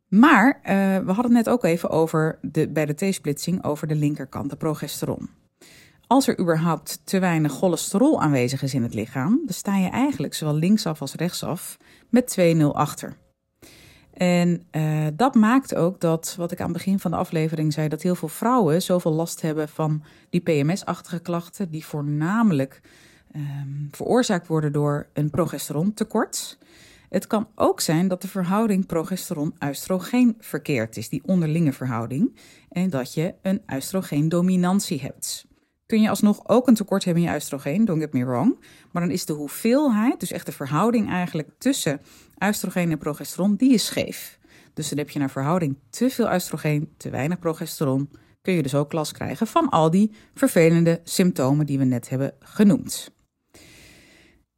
Maar 0.08 0.56
uh, 0.56 0.62
we 0.98 1.12
hadden 1.12 1.36
het 1.36 1.46
net 1.46 1.50
ook 1.50 1.64
even 1.64 1.90
over 1.90 2.40
de, 2.42 2.70
bij 2.70 2.86
de 2.86 3.10
T-splitsing 3.10 3.64
over 3.64 3.88
de 3.88 3.96
linkerkant, 3.96 4.50
de 4.50 4.56
progesteron. 4.56 5.39
Als 6.10 6.28
er 6.28 6.40
überhaupt 6.40 7.02
te 7.04 7.20
weinig 7.20 7.52
cholesterol 7.52 8.22
aanwezig 8.22 8.62
is 8.62 8.74
in 8.74 8.84
het 8.84 8.94
lichaam, 8.94 9.42
dan 9.46 9.54
sta 9.54 9.78
je 9.78 9.90
eigenlijk 9.90 10.34
zowel 10.34 10.56
linksaf 10.56 11.02
als 11.02 11.14
rechtsaf 11.14 11.78
met 12.10 12.38
2-0 12.58 12.64
achter. 12.64 13.18
En 14.14 14.64
uh, 14.72 15.08
dat 15.14 15.36
maakt 15.36 15.76
ook 15.76 16.00
dat, 16.00 16.36
wat 16.38 16.52
ik 16.52 16.60
aan 16.60 16.68
het 16.68 16.78
begin 16.78 17.00
van 17.00 17.12
de 17.12 17.18
aflevering 17.18 17.74
zei, 17.74 17.88
dat 17.88 18.02
heel 18.02 18.16
veel 18.16 18.28
vrouwen 18.28 18.82
zoveel 18.82 19.12
last 19.12 19.42
hebben 19.42 19.70
van 19.70 20.04
die 20.30 20.42
PMS-achtige 20.42 21.20
klachten, 21.20 21.70
die 21.70 21.86
voornamelijk 21.86 22.82
um, 23.36 23.88
veroorzaakt 23.92 24.48
worden 24.48 24.72
door 24.72 25.08
een 25.14 25.30
progesterontekort. 25.30 26.58
Het 27.10 27.28
kan 27.28 27.48
ook 27.56 27.82
zijn 27.82 28.08
dat 28.08 28.22
de 28.22 28.28
verhouding 28.28 28.86
progesteron-oestrogeen 28.86 30.36
verkeerd 30.40 30.98
is, 30.98 31.10
die 31.10 31.24
onderlinge 31.26 31.74
verhouding, 31.74 32.36
en 32.70 32.90
dat 32.90 33.14
je 33.14 33.34
een 33.42 33.62
oestrogeendominantie 33.74 35.02
hebt. 35.02 35.48
Kun 35.90 36.02
je 36.02 36.10
alsnog 36.10 36.48
ook 36.48 36.68
een 36.68 36.74
tekort 36.74 37.06
hebben 37.06 37.24
in 37.24 37.30
je 37.30 37.36
oestrogeen, 37.36 37.86
don't 37.86 38.02
get 38.02 38.14
me 38.14 38.26
wrong, 38.26 38.60
maar 38.92 39.02
dan 39.02 39.12
is 39.12 39.26
de 39.26 39.34
hoeveelheid, 39.34 40.20
dus 40.20 40.32
echt 40.32 40.46
de 40.46 40.52
verhouding 40.52 41.10
eigenlijk 41.10 41.50
tussen 41.58 42.02
oestrogeen 42.44 42.92
en 42.92 42.98
progesteron, 42.98 43.56
die 43.56 43.74
is 43.74 43.86
scheef. 43.86 44.40
Dus 44.74 44.90
dan 44.90 44.98
heb 44.98 45.10
je 45.10 45.20
naar 45.20 45.30
verhouding 45.30 45.78
te 45.90 46.10
veel 46.10 46.34
oestrogeen, 46.34 46.90
te 46.98 47.10
weinig 47.10 47.40
progesteron, 47.40 48.10
kun 48.42 48.54
je 48.54 48.62
dus 48.62 48.76
ook 48.76 48.94
last 48.94 49.12
krijgen 49.12 49.48
van 49.48 49.70
al 49.70 49.90
die 49.90 50.12
vervelende 50.34 51.00
symptomen 51.04 51.66
die 51.66 51.78
we 51.78 51.86
net 51.86 52.10
hebben 52.10 52.34
genoemd. 52.40 53.12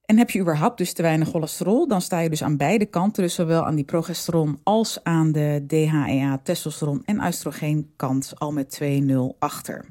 En 0.06 0.18
heb 0.18 0.30
je 0.30 0.40
überhaupt 0.40 0.78
dus 0.78 0.94
te 0.94 1.02
weinig 1.02 1.28
cholesterol, 1.28 1.88
dan 1.88 2.02
sta 2.02 2.20
je 2.20 2.30
dus 2.30 2.44
aan 2.44 2.58
beide 2.58 2.86
kanten, 2.86 3.24
dus 3.24 3.34
zowel 3.34 3.66
aan 3.66 3.76
die 3.76 3.86
progesteron 3.86 4.60
als 4.64 5.04
aan 5.04 5.32
de 5.32 5.64
DHEA, 5.68 6.40
testosteron 6.44 7.02
en 7.06 7.26
oestrogeen 7.26 7.92
kant 7.96 8.34
al 8.38 8.52
met 8.52 8.82
2-0 8.84 9.38
achter. 9.40 9.86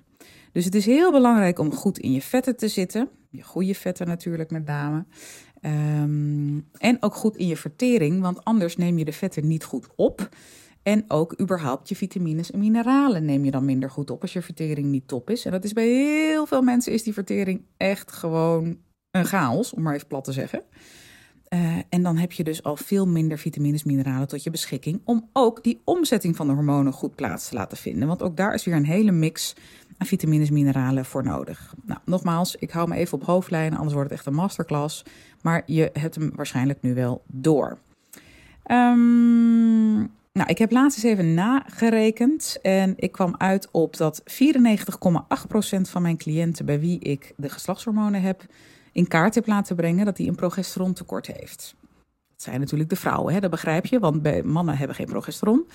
Dus 0.52 0.64
het 0.64 0.74
is 0.74 0.86
heel 0.86 1.12
belangrijk 1.12 1.58
om 1.58 1.74
goed 1.74 1.98
in 1.98 2.12
je 2.12 2.22
vetten 2.22 2.56
te 2.56 2.68
zitten, 2.68 3.08
je 3.30 3.42
goede 3.42 3.74
vetten 3.74 4.06
natuurlijk 4.06 4.50
met 4.50 4.66
name. 4.66 5.04
Ehm, 5.60 6.60
en 6.78 6.96
ook 7.00 7.14
goed 7.14 7.36
in 7.36 7.46
je 7.46 7.56
vertering, 7.56 8.20
want 8.20 8.44
anders 8.44 8.76
neem 8.76 8.98
je 8.98 9.04
de 9.04 9.12
vetten 9.12 9.46
niet 9.46 9.64
goed 9.64 9.86
op. 9.96 10.28
En 10.82 11.04
ook 11.08 11.40
überhaupt 11.40 11.88
je 11.88 11.96
vitamines 11.96 12.50
en 12.50 12.58
mineralen 12.58 13.24
neem 13.24 13.44
je 13.44 13.50
dan 13.50 13.64
minder 13.64 13.90
goed 13.90 14.10
op 14.10 14.22
als 14.22 14.32
je 14.32 14.42
vertering 14.42 14.86
niet 14.86 15.08
top 15.08 15.30
is. 15.30 15.44
En 15.44 15.52
dat 15.52 15.64
is 15.64 15.72
bij 15.72 15.88
heel 15.88 16.46
veel 16.46 16.62
mensen 16.62 16.92
is 16.92 17.02
die 17.02 17.12
vertering 17.12 17.62
echt 17.76 18.12
gewoon 18.12 18.78
een 19.10 19.24
chaos, 19.24 19.72
om 19.72 19.82
maar 19.82 19.94
even 19.94 20.06
plat 20.06 20.24
te 20.24 20.32
zeggen. 20.32 20.62
Uh, 21.54 21.76
en 21.88 22.02
dan 22.02 22.16
heb 22.16 22.32
je 22.32 22.44
dus 22.44 22.62
al 22.62 22.76
veel 22.76 23.06
minder 23.06 23.38
vitamines, 23.38 23.84
mineralen 23.84 24.28
tot 24.28 24.42
je 24.42 24.50
beschikking 24.50 25.00
om 25.04 25.28
ook 25.32 25.64
die 25.64 25.80
omzetting 25.84 26.36
van 26.36 26.46
de 26.46 26.52
hormonen 26.52 26.92
goed 26.92 27.14
plaats 27.14 27.48
te 27.48 27.54
laten 27.54 27.78
vinden. 27.78 28.08
Want 28.08 28.22
ook 28.22 28.36
daar 28.36 28.54
is 28.54 28.64
weer 28.64 28.74
een 28.74 28.84
hele 28.84 29.12
mix 29.12 29.54
aan 30.00 30.06
vitamines, 30.06 30.50
mineralen 30.50 31.04
voor 31.04 31.24
nodig. 31.24 31.74
Nou, 31.84 32.00
nogmaals, 32.04 32.56
ik 32.56 32.70
hou 32.70 32.88
me 32.88 32.96
even 32.96 33.18
op 33.18 33.24
hoofdlijnen, 33.24 33.76
anders 33.76 33.94
wordt 33.94 34.10
het 34.10 34.18
echt 34.18 34.28
een 34.28 34.34
masterclass. 34.34 35.04
Maar 35.42 35.62
je 35.66 35.90
hebt 35.92 36.14
hem 36.14 36.32
waarschijnlijk 36.34 36.82
nu 36.82 36.94
wel 36.94 37.22
door. 37.26 37.78
Um, 38.70 39.96
nou, 40.32 40.48
ik 40.48 40.58
heb 40.58 40.70
laatst 40.70 41.04
eens 41.04 41.12
even 41.12 41.34
nagerekend 41.34 42.58
en 42.62 42.94
ik 42.96 43.12
kwam 43.12 43.34
uit 43.38 43.68
op 43.70 43.96
dat 43.96 44.22
94,8% 44.22 45.80
van 45.80 46.02
mijn 46.02 46.16
cliënten 46.16 46.66
bij 46.66 46.80
wie 46.80 46.98
ik 46.98 47.32
de 47.36 47.48
geslachtshormonen 47.48 48.22
heb 48.22 48.46
in 48.92 49.08
kaart 49.08 49.34
heb 49.34 49.46
laten 49.46 49.76
brengen 49.76 50.04
dat 50.04 50.16
die 50.16 50.28
een 50.28 50.34
progesterontekort 50.34 51.26
heeft. 51.26 51.74
Dat 52.32 52.42
zijn 52.42 52.60
natuurlijk 52.60 52.90
de 52.90 52.96
vrouwen, 52.96 53.34
hè? 53.34 53.40
dat 53.40 53.50
begrijp 53.50 53.86
je, 53.86 53.98
want 53.98 54.22
bij 54.22 54.42
mannen 54.42 54.76
hebben 54.76 54.96
geen 54.96 55.06
progesteron. 55.06 55.66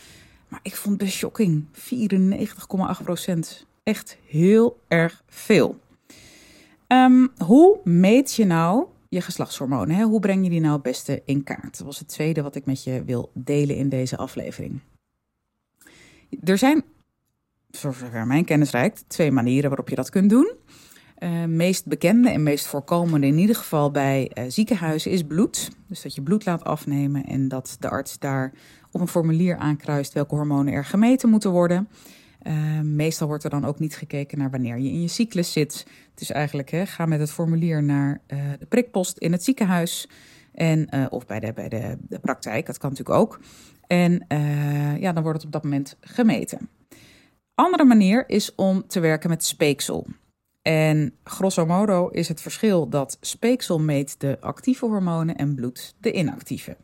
Maar 0.48 0.60
ik 0.64 0.76
vond 0.76 1.02
het 1.02 1.10
shocking, 1.10 1.66
94,8%. 1.72 3.66
Echt 3.86 4.18
heel 4.28 4.80
erg 4.88 5.24
veel. 5.28 5.80
Um, 6.88 7.32
hoe 7.38 7.80
meet 7.84 8.34
je 8.34 8.46
nou 8.46 8.86
je 9.10 9.22
geslachtshormonen? 9.22 9.96
Hè? 9.96 10.04
Hoe 10.04 10.20
breng 10.20 10.44
je 10.44 10.50
die 10.50 10.60
nou 10.60 10.74
het 10.74 10.82
beste 10.82 11.22
in 11.26 11.44
kaart? 11.44 11.78
Dat 11.78 11.86
was 11.86 12.00
het 12.00 12.08
tweede 12.08 12.42
wat 12.42 12.56
ik 12.56 12.66
met 12.66 12.84
je 12.84 13.04
wil 13.04 13.32
delen 13.34 13.76
in 13.76 13.90
deze 13.90 14.18
aflevering. 14.18 14.80
Er 16.44 16.58
zijn, 16.58 16.84
zover 17.72 18.28
mijn 18.28 18.46
kennis 18.46 18.72
reikt, 18.72 19.04
twee 19.08 19.32
manieren 19.32 19.70
waarop 19.70 19.90
je 19.90 19.96
dat 19.96 20.10
kunt 20.10 20.30
doen. 20.30 20.52
Uh, 21.20 21.44
meest 21.44 21.86
bekende 21.86 22.30
en 22.30 22.44
meest 22.44 22.68
voorkomende, 22.68 23.28
in 23.28 23.38
ieder 23.38 23.56
geval 23.56 23.92
bij 23.92 24.32
uh, 24.34 24.44
ziekenhuizen, 24.48 25.12
is 25.12 25.24
bloed. 25.24 25.72
Dus 25.88 26.02
dat 26.02 26.16
je 26.16 26.22
bloed 26.22 26.46
laat 26.46 26.64
afnemen 26.64 27.26
en 27.26 27.48
dat 27.48 27.78
de 27.80 27.90
arts 27.90 28.20
daar 28.20 28.54
op 28.92 29.02
een 29.02 29.08
formulier 29.08 29.58
aankruist 29.58 30.14
welke 30.14 30.36
hormonen 30.36 30.74
er 30.74 30.86
gemeten 30.86 31.30
moeten 31.30 31.52
worden. 31.52 31.88
Uh, 32.48 32.80
meestal 32.80 33.28
wordt 33.28 33.44
er 33.44 33.50
dan 33.50 33.66
ook 33.66 33.80
niet 33.80 33.96
gekeken 33.96 34.38
naar 34.38 34.50
wanneer 34.52 34.78
je 34.78 34.90
in 34.90 35.02
je 35.02 35.08
cyclus 35.08 35.52
zit. 35.52 35.86
Het 36.12 36.22
is 36.22 36.32
eigenlijk, 36.32 36.70
hè, 36.70 36.86
ga 36.86 37.06
met 37.06 37.20
het 37.20 37.32
formulier 37.32 37.84
naar 37.84 38.22
de 38.60 38.66
prikpost 38.70 39.18
in 39.18 39.32
het 39.32 39.44
ziekenhuis. 39.44 40.10
En, 40.54 41.12
of 41.12 41.26
bij, 41.26 41.40
de, 41.40 41.54
bij 41.54 41.70
de, 41.70 41.98
de, 42.00 42.20
praktijk, 42.20 42.66
dat 42.66 42.78
kan 42.78 42.90
natuurlijk 42.90 43.20
ook. 43.20 43.40
En 43.88 44.26
ja, 45.00 45.14
dan 45.14 45.24
wordt 45.24 45.38
het 45.38 45.46
op 45.46 45.52
dat 45.52 45.64
moment 45.64 45.98
gemeten. 46.02 46.70
Andere 47.56 47.84
manier 47.84 48.30
is 48.30 48.56
om 48.56 48.88
te 48.88 49.00
werken 49.00 49.30
met 49.30 49.44
speeksel. 49.44 50.08
En 50.62 51.14
grosso 51.24 51.66
modo 51.66 52.08
is 52.08 52.28
het 52.28 52.42
verschil 52.42 52.90
dat 52.90 53.18
speeksel 53.22 53.80
meet 53.80 54.20
de 54.20 54.38
actieve 54.40 54.86
hormonen 54.86 55.36
en 55.36 55.56
bloed 55.56 55.96
de 56.00 56.12
inactieve. 56.12 56.78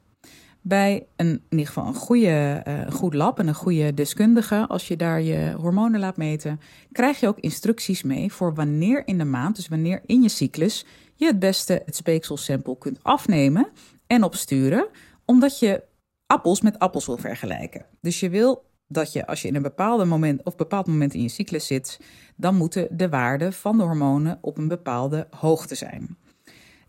Bij 0.64 1.08
een, 1.16 1.28
in 1.28 1.42
ieder 1.50 1.68
geval 1.68 1.88
een, 1.88 1.94
goede, 1.94 2.64
uh, 2.68 2.92
goed 2.92 3.14
lab 3.14 3.40
en 3.40 3.48
een 3.48 3.54
goede 3.54 3.94
deskundige, 3.94 4.68
als 4.68 4.88
je 4.88 4.96
daar 4.96 5.22
je 5.22 5.54
hormonen 5.58 6.00
laat 6.00 6.18
meten, 6.18 6.60
krijg 6.92 7.20
je 7.20 7.28
ook 7.28 7.40
instructies 7.40 8.04
mee 8.04 8.34
voor 8.34 8.54
wanneer 8.54 9.08
in 9.08 9.18
de 9.18 9.26
maand, 9.26 9.56
dus 9.56 9.68
wanneer 9.68 10.02
in 10.06 10.22
je 10.22 10.30
cyclus, 10.30 10.86
je 11.16 11.26
het 11.26 11.40
beste 11.40 11.82
het 11.86 11.96
speekselsample 11.96 12.78
kunt 12.78 13.00
afnemen 13.02 13.68
en 14.08 14.24
opsturen, 14.24 14.88
omdat 15.26 15.60
je 15.60 15.84
appels 16.26 16.62
met 16.62 16.80
appels 16.80 17.06
wil 17.06 17.18
vergelijken. 17.18 17.86
Dus 18.02 18.20
je 18.20 18.30
wil 18.30 18.70
dat 18.88 19.14
je 19.14 19.28
als 19.28 19.42
je 19.42 19.48
in 19.48 19.56
een 19.56 19.62
bepaalde 19.62 20.06
moment 20.06 20.44
of 20.44 20.56
bepaald 20.56 20.88
moment 20.88 21.14
in 21.14 21.22
je 21.22 21.30
cyclus 21.30 21.68
zit, 21.68 22.00
dan 22.36 22.56
moeten 22.56 22.88
de 22.98 23.10
waarden 23.10 23.54
van 23.54 23.78
de 23.78 23.84
hormonen 23.84 24.38
op 24.42 24.58
een 24.58 24.68
bepaalde 24.68 25.28
hoogte 25.30 25.76
zijn. 25.76 26.18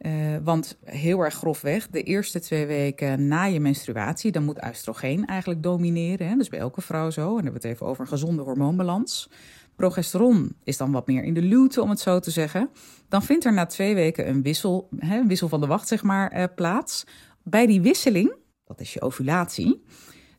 Uh, 0.07 0.37
want 0.45 0.79
heel 0.85 1.21
erg 1.21 1.35
grofweg, 1.35 1.89
de 1.89 2.03
eerste 2.03 2.41
twee 2.41 2.67
weken 2.67 3.29
na 3.29 3.45
je 3.45 3.61
menstruatie, 3.61 4.33
dan 4.33 4.45
moet 4.45 4.65
oestrogeen 4.67 5.27
eigenlijk 5.27 5.63
domineren. 5.63 6.29
Hè? 6.29 6.37
Dus 6.37 6.49
bij 6.49 6.59
elke 6.59 6.81
vrouw 6.81 7.11
zo. 7.11 7.21
En 7.21 7.27
dan 7.27 7.35
hebben 7.35 7.63
we 7.63 7.69
het 7.69 7.77
even 7.77 7.87
over 7.87 8.03
een 8.03 8.09
gezonde 8.09 8.43
hormoonbalans. 8.43 9.31
Progesteron 9.77 10.57
is 10.65 10.77
dan 10.77 10.93
wat 10.93 11.07
meer 11.07 11.25
in 11.25 11.35
de 11.35 11.43
luwte, 11.43 11.83
om 11.83 11.91
het 11.91 12.01
zo 12.01 12.19
te 12.19 12.31
zeggen. 12.31 12.71
Dan 13.09 13.23
vindt 13.23 13.45
er 13.45 13.53
na 13.53 13.67
twee 13.67 13.95
weken 13.95 14.29
een 14.29 14.43
wissel, 14.43 14.89
hè, 14.97 15.19
een 15.19 15.29
wissel 15.29 15.49
van 15.49 15.61
de 15.61 15.67
wacht, 15.67 15.89
zeg 15.89 16.03
maar, 16.03 16.39
uh, 16.39 16.45
plaats. 16.55 17.05
Bij 17.43 17.67
die 17.67 17.81
wisseling, 17.81 18.35
dat 18.65 18.81
is 18.81 18.93
je 18.93 19.01
ovulatie, 19.01 19.83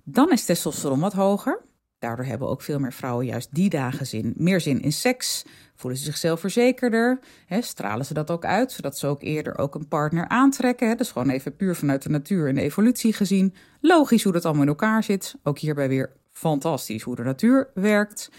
dan 0.04 0.32
is 0.32 0.46
testosteron 0.46 1.00
wat 1.00 1.14
hoger. 1.14 1.62
Daardoor 2.04 2.26
hebben 2.26 2.48
ook 2.48 2.62
veel 2.62 2.80
meer 2.80 2.94
vrouwen 2.94 3.26
juist 3.26 3.50
die 3.52 3.70
dagen 3.70 4.08
zin, 4.08 4.34
meer 4.38 4.62
zin 4.62 4.82
in 4.82 4.92
seks. 4.92 5.46
Voelen 5.76 6.00
ze 6.00 6.06
zichzelf 6.06 6.40
verzekerder. 6.40 7.20
Hè, 7.46 7.62
stralen 7.62 8.06
ze 8.06 8.14
dat 8.14 8.32
ook 8.32 8.46
uit, 8.46 8.72
zodat 8.72 8.98
ze 8.98 9.08
ook 9.08 9.22
eerder 9.22 9.58
ook 9.58 9.76
een 9.76 9.88
partner 9.88 10.28
aantrekken. 10.28 10.88
Hè, 10.88 10.96
dus 10.96 11.12
gewoon 11.12 11.30
even 11.30 11.56
puur 11.56 11.76
vanuit 11.76 12.02
de 12.02 12.10
natuur 12.10 12.48
en 12.48 12.56
de 12.56 12.62
evolutie 12.62 13.14
gezien. 13.14 13.54
Logisch 13.82 14.24
hoe 14.24 14.34
dat 14.34 14.46
allemaal 14.46 14.64
in 14.64 14.70
elkaar 14.70 15.04
zit. 15.04 15.36
Ook 15.44 15.60
hierbij 15.60 15.88
weer 15.88 16.12
fantastisch 16.32 17.04
hoe 17.04 17.16
de 17.16 17.24
natuur 17.24 17.70
werkt. 17.74 18.30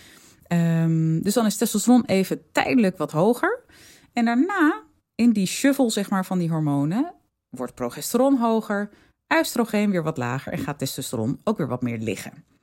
Um, 0.49 1.23
dus 1.23 1.35
dan 1.35 1.47
is 1.47 1.57
testosteron 1.57 2.05
even 2.05 2.43
tijdelijk 2.53 2.99
wat 2.99 3.13
hoger. 3.13 3.65
En 4.13 4.25
daarna, 4.25 4.83
in 5.15 5.31
die 5.31 5.47
shuffle 5.47 5.91
zeg 5.91 6.11
maar, 6.11 6.25
van 6.25 6.39
die 6.39 6.51
hormonen, 6.51 7.15
wordt 7.49 7.75
progesteron 7.75 8.37
hoger, 8.37 8.91
oestrogeen 9.39 9.91
weer 9.91 10.03
wat 10.03 10.17
lager 10.17 10.53
en 10.53 10.59
gaat 10.59 10.79
testosteron 10.79 11.41
ook 11.45 11.57
weer 11.57 11.69
wat 11.69 11.83
meer 11.83 11.99
liggen. 11.99 12.54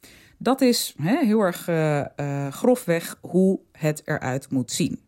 Dat 0.44 0.62
is 0.62 0.94
hè, 1.02 1.26
heel 1.26 1.40
erg 1.40 1.68
uh, 1.68 1.98
uh, 1.98 2.48
grofweg 2.48 3.18
hoe 3.22 3.60
het 3.72 4.02
eruit 4.06 4.50
moet 4.50 4.72
zien. 4.72 5.00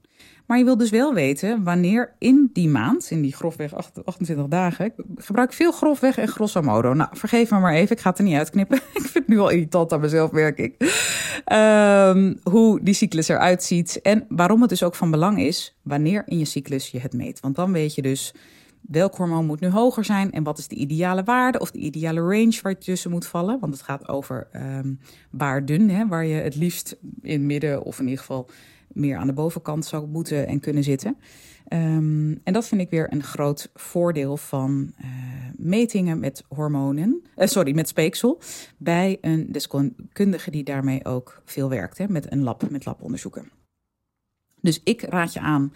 Maar 0.46 0.58
je 0.58 0.64
wil 0.64 0.78
dus 0.78 0.90
wel 0.90 1.14
weten 1.14 1.64
wanneer 1.64 2.16
in 2.20 2.50
die 2.54 2.70
maand, 2.70 3.12
in 3.12 3.22
die 3.22 3.34
grofweg 3.34 3.74
28 4.06 4.48
dagen, 4.48 4.86
ik 4.86 4.94
gebruik 5.16 5.54
veel 5.54 5.72
grofweg 5.72 6.18
en 6.18 6.28
grosso 6.28 6.62
modo. 6.62 6.94
Nou, 6.94 7.10
vergeef 7.14 7.52
me 7.52 7.60
maar 7.60 7.74
even, 7.74 7.96
ik 7.96 8.02
ga 8.02 8.10
het 8.10 8.18
er 8.18 8.24
niet 8.24 8.38
uitknippen. 8.38 8.78
ik 8.94 9.02
vind 9.02 9.14
het 9.14 9.28
nu 9.28 9.40
al 9.40 9.50
irritant 9.50 9.94
aan 9.94 10.00
mezelf, 10.00 10.32
merk 10.32 10.58
ik. 10.58 10.76
Um, 11.54 12.40
hoe 12.44 12.80
die 12.84 12.94
cyclus 12.94 13.28
eruit 13.28 13.64
ziet 13.64 14.02
en 14.02 14.26
waarom 14.30 14.62
het 14.62 14.70
dus 14.70 14.84
ook 14.84 14.96
van 14.96 15.12
belang 15.12 15.40
is 15.40 15.78
wanneer 15.82 16.24
in 16.26 16.40
je 16.40 16.46
cyclus 16.46 16.90
je 16.90 17.00
het 17.00 17.14
meet. 17.14 17.40
Want 17.40 17.56
dan 17.56 17.72
weet 17.72 17.96
je 17.96 18.02
dus 18.02 18.34
welk 18.88 19.16
hormoon 19.16 19.46
moet 19.46 19.60
nu 19.60 19.70
hoger 19.70 20.06
zijn 20.06 20.32
en 20.32 20.44
wat 20.44 20.58
is 20.58 20.68
de 20.68 20.76
ideale 20.76 21.24
waarde 21.24 21.60
of 21.60 21.72
de 21.72 21.80
ideale 21.80 22.20
range 22.20 22.60
waar 22.62 22.72
je 22.72 22.78
tussen 22.78 23.12
moet 23.12 23.28
vallen. 23.28 23.60
Want 23.60 23.74
het 23.74 23.82
gaat 23.82 24.08
over 24.08 24.48
um, 24.54 25.00
baardun, 25.32 25.90
hè, 25.90 26.08
waar 26.08 26.26
je 26.26 26.36
het 26.36 26.56
liefst 26.56 26.98
in 27.22 27.46
midden 27.46 27.84
of 27.84 28.00
in 28.00 28.04
ieder 28.04 28.20
geval 28.20 28.50
meer 28.88 29.18
aan 29.18 29.28
de 29.28 29.34
bovenkant 29.34 29.86
zou 29.86 30.08
moeten 30.08 30.48
en 30.48 30.60
kunnen 30.60 30.84
zitten. 30.84 31.18
Um, 31.70 32.40
en 32.44 32.54
dat 32.54 32.68
vind 32.68 32.82
ik 32.82 32.90
weer 32.90 33.14
een 33.14 33.24
groot 33.24 33.70
voordeel 33.74 34.38
van 34.38 34.94
uh, 35.02 35.08
metingen 35.58 36.20
met 36.20 36.44
hormonen, 36.48 37.24
uh, 37.38 37.48
sorry, 37.48 37.76
met 37.76 37.88
speeksel, 37.88 38.42
bij 38.78 39.18
een 39.22 39.52
deskundige 39.52 40.52
die 40.52 40.64
daarmee 40.64 41.06
ook 41.06 41.42
veel 41.46 41.70
werkt, 41.70 41.98
hè, 41.98 42.08
met 42.08 42.32
een 42.32 42.44
lab, 42.44 42.70
met 42.70 42.86
labonderzoeken. 42.86 43.52
Dus 44.62 44.82
ik 44.84 45.02
raad 45.02 45.34
je 45.34 45.40
aan 45.40 45.74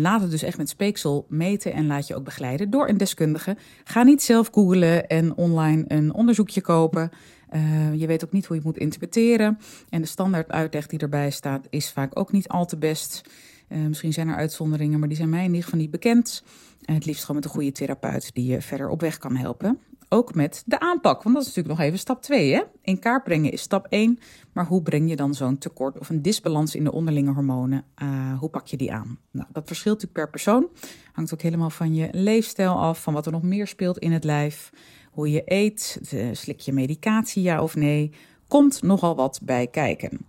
Laat 0.00 0.20
het 0.20 0.30
dus 0.30 0.42
echt 0.42 0.58
met 0.58 0.68
speeksel 0.68 1.26
meten 1.28 1.72
en 1.72 1.86
laat 1.86 2.06
je 2.06 2.14
ook 2.14 2.24
begeleiden 2.24 2.70
door 2.70 2.88
een 2.88 2.96
deskundige. 2.96 3.56
Ga 3.84 4.02
niet 4.02 4.22
zelf 4.22 4.48
googlen 4.52 5.08
en 5.08 5.36
online 5.36 5.84
een 5.88 6.14
onderzoekje 6.14 6.60
kopen. 6.60 7.10
Uh, 7.54 7.94
je 7.94 8.06
weet 8.06 8.24
ook 8.24 8.32
niet 8.32 8.46
hoe 8.46 8.56
je 8.56 8.62
moet 8.64 8.78
interpreteren. 8.78 9.58
En 9.88 10.00
de 10.00 10.06
standaard 10.06 10.50
uitleg 10.50 10.86
die 10.86 10.98
erbij 10.98 11.30
staat 11.30 11.66
is 11.70 11.90
vaak 11.90 12.18
ook 12.18 12.32
niet 12.32 12.48
al 12.48 12.66
te 12.66 12.76
best. 12.76 13.22
Uh, 13.68 13.78
misschien 13.86 14.12
zijn 14.12 14.28
er 14.28 14.36
uitzonderingen, 14.36 14.98
maar 14.98 15.08
die 15.08 15.16
zijn 15.16 15.30
mij 15.30 15.44
in 15.44 15.46
ieder 15.46 15.64
geval 15.64 15.78
niet 15.78 15.90
bekend. 15.90 16.42
En 16.84 16.94
het 16.94 17.04
liefst 17.04 17.20
gewoon 17.20 17.36
met 17.36 17.44
een 17.44 17.50
goede 17.50 17.72
therapeut 17.72 18.30
die 18.34 18.46
je 18.46 18.62
verder 18.62 18.88
op 18.88 19.00
weg 19.00 19.18
kan 19.18 19.36
helpen. 19.36 19.78
Ook 20.08 20.34
met 20.34 20.62
de 20.66 20.80
aanpak, 20.80 21.22
want 21.22 21.34
dat 21.34 21.46
is 21.46 21.54
natuurlijk 21.54 21.78
nog 21.78 21.86
even 21.86 21.98
stap 21.98 22.22
2. 22.22 22.54
Hè? 22.54 22.62
In 22.82 22.98
kaart 22.98 23.24
brengen 23.24 23.52
is 23.52 23.60
stap 23.60 23.86
1, 23.88 24.18
maar 24.52 24.66
hoe 24.66 24.82
breng 24.82 25.08
je 25.08 25.16
dan 25.16 25.34
zo'n 25.34 25.58
tekort 25.58 25.98
of 25.98 26.08
een 26.08 26.22
disbalans 26.22 26.74
in 26.74 26.84
de 26.84 26.92
onderlinge 26.92 27.32
hormonen? 27.32 27.84
Uh, 28.02 28.38
hoe 28.38 28.48
pak 28.48 28.66
je 28.66 28.76
die 28.76 28.92
aan? 28.92 29.18
Nou, 29.30 29.48
dat 29.52 29.66
verschilt 29.66 29.94
natuurlijk 29.94 30.20
per 30.20 30.30
persoon. 30.30 30.68
Hangt 31.12 31.34
ook 31.34 31.42
helemaal 31.42 31.70
van 31.70 31.94
je 31.94 32.08
leefstijl 32.12 32.74
af, 32.74 33.02
van 33.02 33.14
wat 33.14 33.26
er 33.26 33.32
nog 33.32 33.42
meer 33.42 33.66
speelt 33.66 33.98
in 33.98 34.12
het 34.12 34.24
lijf. 34.24 34.70
Hoe 35.10 35.30
je 35.30 35.42
eet, 35.44 36.00
slik 36.32 36.60
je 36.60 36.72
medicatie 36.72 37.42
ja 37.42 37.62
of 37.62 37.76
nee. 37.76 38.12
Komt 38.46 38.82
nogal 38.82 39.16
wat 39.16 39.40
bij 39.42 39.66
kijken. 39.66 40.26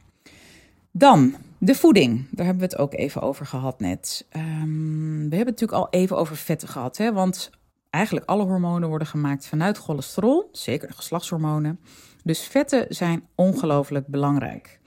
Dan 0.92 1.36
de 1.58 1.76
voeding. 1.76 2.26
Daar 2.32 2.46
hebben 2.46 2.64
we 2.68 2.72
het 2.72 2.82
ook 2.82 2.94
even 2.94 3.22
over 3.22 3.46
gehad 3.46 3.80
net. 3.80 4.26
Um, 4.36 5.30
we 5.30 5.36
hebben 5.36 5.54
het 5.54 5.60
natuurlijk 5.62 5.72
al 5.72 5.88
even 5.90 6.18
over 6.18 6.36
vetten 6.36 6.68
gehad. 6.68 6.98
Hè? 6.98 7.14
Want 7.14 7.50
eigenlijk 7.90 8.26
alle 8.26 8.44
hormonen 8.44 8.90
worden 8.90 9.08
gemaakt 9.08 9.48
vanuit 9.48 9.78
cholesterol, 9.78 10.50
zeker 10.52 10.88
de 10.88 10.94
geslachtshormonen. 10.94 11.80
Dus 12.24 12.44
vetten 12.44 12.86
zijn 12.90 13.28
ongelooflijk 13.36 14.08
belangrijk. 14.08 14.80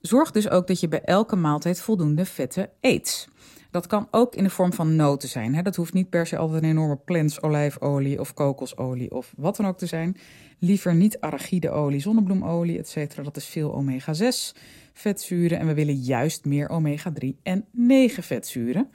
Zorg 0.00 0.30
dus 0.30 0.50
ook 0.50 0.66
dat 0.66 0.80
je 0.80 0.88
bij 0.88 1.02
elke 1.02 1.36
maaltijd 1.36 1.80
voldoende 1.80 2.24
vetten 2.24 2.70
eet. 2.80 3.28
Dat 3.70 3.86
kan 3.86 4.08
ook 4.10 4.34
in 4.34 4.44
de 4.44 4.50
vorm 4.50 4.72
van 4.72 4.96
noten 4.96 5.28
zijn. 5.28 5.62
Dat 5.64 5.76
hoeft 5.76 5.92
niet 5.92 6.10
per 6.10 6.26
se 6.26 6.36
altijd 6.36 6.62
een 6.62 6.68
enorme 6.68 6.96
plants 6.96 7.42
olijfolie 7.42 8.20
of 8.20 8.34
kokosolie 8.34 9.10
of 9.10 9.32
wat 9.36 9.56
dan 9.56 9.66
ook 9.66 9.78
te 9.78 9.86
zijn. 9.86 10.16
Liever 10.58 10.94
niet 10.94 11.20
arachide 11.20 11.70
olie, 11.70 12.00
zonnebloemolie, 12.00 12.78
etc. 12.78 13.24
Dat 13.24 13.36
is 13.36 13.44
veel 13.44 13.74
omega-6 13.74 14.58
vetzuren. 14.92 15.58
En 15.58 15.66
we 15.66 15.74
willen 15.74 15.94
juist 15.94 16.44
meer 16.44 16.68
omega-3 16.68 17.28
en 17.42 17.64
9 17.70 18.22
vetzuren. 18.22 18.90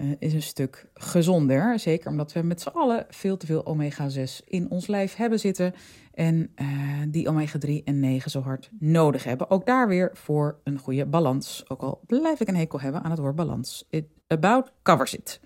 Uh, 0.00 0.12
is 0.18 0.32
een 0.32 0.42
stuk 0.42 0.86
gezonder. 0.94 1.78
Zeker 1.78 2.10
omdat 2.10 2.32
we 2.32 2.42
met 2.42 2.60
z'n 2.60 2.68
allen 2.68 3.06
veel 3.08 3.36
te 3.36 3.46
veel 3.46 3.66
omega-6 3.66 4.44
in 4.44 4.70
ons 4.70 4.86
lijf 4.86 5.16
hebben 5.16 5.38
zitten. 5.38 5.74
En 6.14 6.50
uh, 6.56 6.68
die 7.08 7.28
omega-3 7.28 7.84
en 7.84 8.00
9 8.00 8.30
zo 8.30 8.40
hard 8.40 8.70
nodig 8.78 9.24
hebben. 9.24 9.50
Ook 9.50 9.66
daar 9.66 9.88
weer 9.88 10.10
voor 10.12 10.60
een 10.64 10.78
goede 10.78 11.06
balans. 11.06 11.64
Ook 11.68 11.82
al 11.82 12.00
blijf 12.06 12.40
ik 12.40 12.48
een 12.48 12.56
hekel 12.56 12.80
hebben 12.80 13.02
aan 13.02 13.10
het 13.10 13.20
woord 13.20 13.36
balans. 13.36 13.86
It 13.90 14.04
about 14.26 14.72
covers 14.82 15.14
it. 15.14 15.40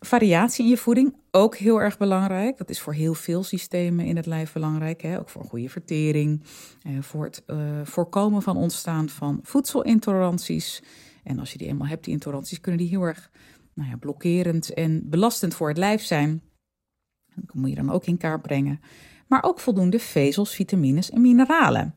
Variatie 0.00 0.64
in 0.64 0.70
je 0.70 0.76
voeding, 0.76 1.14
ook 1.30 1.56
heel 1.56 1.80
erg 1.80 1.98
belangrijk. 1.98 2.58
Dat 2.58 2.70
is 2.70 2.80
voor 2.80 2.94
heel 2.94 3.14
veel 3.14 3.42
systemen 3.42 4.04
in 4.04 4.16
het 4.16 4.26
lijf 4.26 4.52
belangrijk. 4.52 5.02
Hè? 5.02 5.18
Ook 5.18 5.28
voor 5.28 5.42
een 5.42 5.48
goede 5.48 5.68
vertering, 5.68 6.42
eh, 6.82 6.92
voor 7.00 7.24
het 7.24 7.42
voorkomen 7.84 8.42
van 8.42 8.56
ontstaan 8.56 9.08
van 9.08 9.40
voedselintoleranties. 9.42 10.82
En 11.26 11.38
als 11.38 11.52
je 11.52 11.58
die 11.58 11.68
eenmaal 11.68 11.88
hebt, 11.88 12.04
die 12.04 12.12
intoleranties, 12.12 12.60
kunnen 12.60 12.80
die 12.80 12.88
heel 12.88 13.02
erg 13.02 13.30
nou 13.76 13.90
ja, 13.90 13.96
blokkerend 13.96 14.74
en 14.74 15.08
belastend 15.08 15.54
voor 15.54 15.68
het 15.68 15.78
lijf 15.78 16.02
zijn. 16.02 16.42
Dat 17.34 17.54
moet 17.54 17.68
je 17.68 17.76
dan 17.76 17.90
ook 17.90 18.06
in 18.06 18.16
kaart 18.16 18.42
brengen. 18.42 18.80
Maar 19.26 19.42
ook 19.42 19.60
voldoende 19.60 19.98
vezels, 19.98 20.54
vitamines 20.54 21.10
en 21.10 21.20
mineralen. 21.20 21.94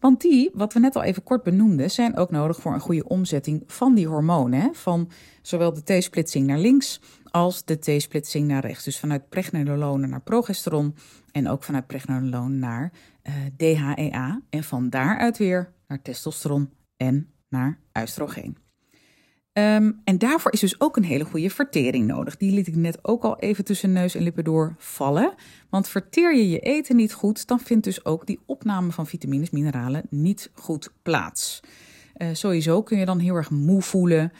Want 0.00 0.20
die, 0.20 0.50
wat 0.52 0.72
we 0.72 0.80
net 0.80 0.96
al 0.96 1.02
even 1.02 1.22
kort 1.22 1.42
benoemden, 1.42 1.90
zijn 1.90 2.16
ook 2.16 2.30
nodig 2.30 2.60
voor 2.60 2.74
een 2.74 2.80
goede 2.80 3.08
omzetting 3.08 3.62
van 3.66 3.94
die 3.94 4.06
hormonen. 4.06 4.74
Van 4.74 5.10
zowel 5.42 5.72
de 5.72 5.98
T-splitsing 5.98 6.46
naar 6.46 6.58
links 6.58 7.00
als 7.24 7.64
de 7.64 7.78
T-splitsing 7.78 8.46
naar 8.46 8.66
rechts. 8.66 8.84
Dus 8.84 8.98
vanuit 8.98 9.28
pregnenolone 9.28 10.06
naar 10.06 10.22
progesteron 10.22 10.94
en 11.32 11.48
ook 11.48 11.62
vanuit 11.62 11.86
pregnenolone 11.86 12.54
naar 12.54 12.92
uh, 13.22 13.34
DHEA. 13.56 14.42
En 14.50 14.64
van 14.64 14.90
daaruit 14.90 15.38
weer 15.38 15.72
naar 15.86 16.02
testosteron 16.02 16.70
en 16.96 17.30
naar 17.48 17.78
oestrogeen. 18.00 18.67
Um, 19.58 20.00
en 20.04 20.18
daarvoor 20.18 20.52
is 20.52 20.60
dus 20.60 20.80
ook 20.80 20.96
een 20.96 21.04
hele 21.04 21.24
goede 21.24 21.50
vertering 21.50 22.06
nodig. 22.06 22.36
Die 22.36 22.52
liet 22.52 22.66
ik 22.66 22.76
net 22.76 22.98
ook 23.02 23.22
al 23.22 23.38
even 23.38 23.64
tussen 23.64 23.92
neus 23.92 24.14
en 24.14 24.22
lippen 24.22 24.44
door 24.44 24.74
vallen. 24.78 25.34
Want 25.70 25.88
verteer 25.88 26.36
je 26.36 26.48
je 26.48 26.58
eten 26.58 26.96
niet 26.96 27.12
goed, 27.12 27.46
dan 27.46 27.60
vindt 27.60 27.84
dus 27.84 28.04
ook 28.04 28.26
die 28.26 28.40
opname 28.46 28.92
van 28.92 29.06
vitamines, 29.06 29.50
mineralen 29.50 30.02
niet 30.10 30.50
goed 30.54 30.90
plaats. 31.02 31.60
Uh, 32.16 32.28
sowieso 32.32 32.82
kun 32.82 32.98
je 32.98 33.04
dan 33.04 33.18
heel 33.18 33.34
erg 33.34 33.50
moe 33.50 33.82
voelen. 33.82 34.32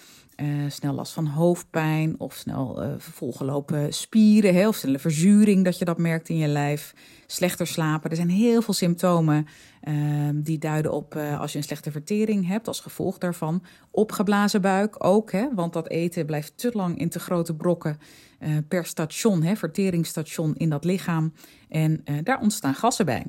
Uh, 0.43 0.71
snel 0.71 0.95
last 0.95 1.13
van 1.13 1.27
hoofdpijn 1.27 2.21
of 2.21 2.35
snel 2.35 2.83
uh, 2.83 2.95
volgelopen 2.99 3.93
spieren, 3.93 4.55
heel 4.55 4.73
snelle 4.73 4.99
verzuring 4.99 5.65
dat 5.65 5.79
je 5.79 5.85
dat 5.85 5.99
merkt 5.99 6.29
in 6.29 6.37
je 6.37 6.47
lijf. 6.47 6.95
Slechter 7.27 7.67
slapen. 7.67 8.11
Er 8.11 8.17
zijn 8.17 8.29
heel 8.29 8.63
veel 8.63 8.75
symptomen 8.75 9.47
uh, 9.89 9.95
die 10.35 10.59
duiden 10.59 10.93
op 10.93 11.15
als 11.15 11.53
je 11.53 11.59
een 11.59 11.65
slechte 11.65 11.91
vertering 11.91 12.47
hebt 12.47 12.69
als 12.69 12.81
gevolg 12.81 13.19
daarvan. 13.19 13.63
Opgeblazen 13.91 14.61
buik 14.61 15.05
ook, 15.05 15.33
hè, 15.33 15.55
want 15.55 15.73
dat 15.73 15.89
eten 15.89 16.27
blijft 16.27 16.53
te 16.57 16.71
lang 16.73 16.99
in 16.99 17.09
te 17.09 17.19
grote 17.19 17.55
brokken 17.55 17.99
per 18.69 18.87
station, 18.87 19.43
hè, 19.43 19.57
verteringsstation 19.57 20.55
in 20.57 20.71
dat 20.71 20.85
lichaam. 20.85 21.33
En 21.69 22.05
daar 22.23 22.41
ontstaan 22.41 22.75
gassen 22.75 23.07
bij. 23.07 23.27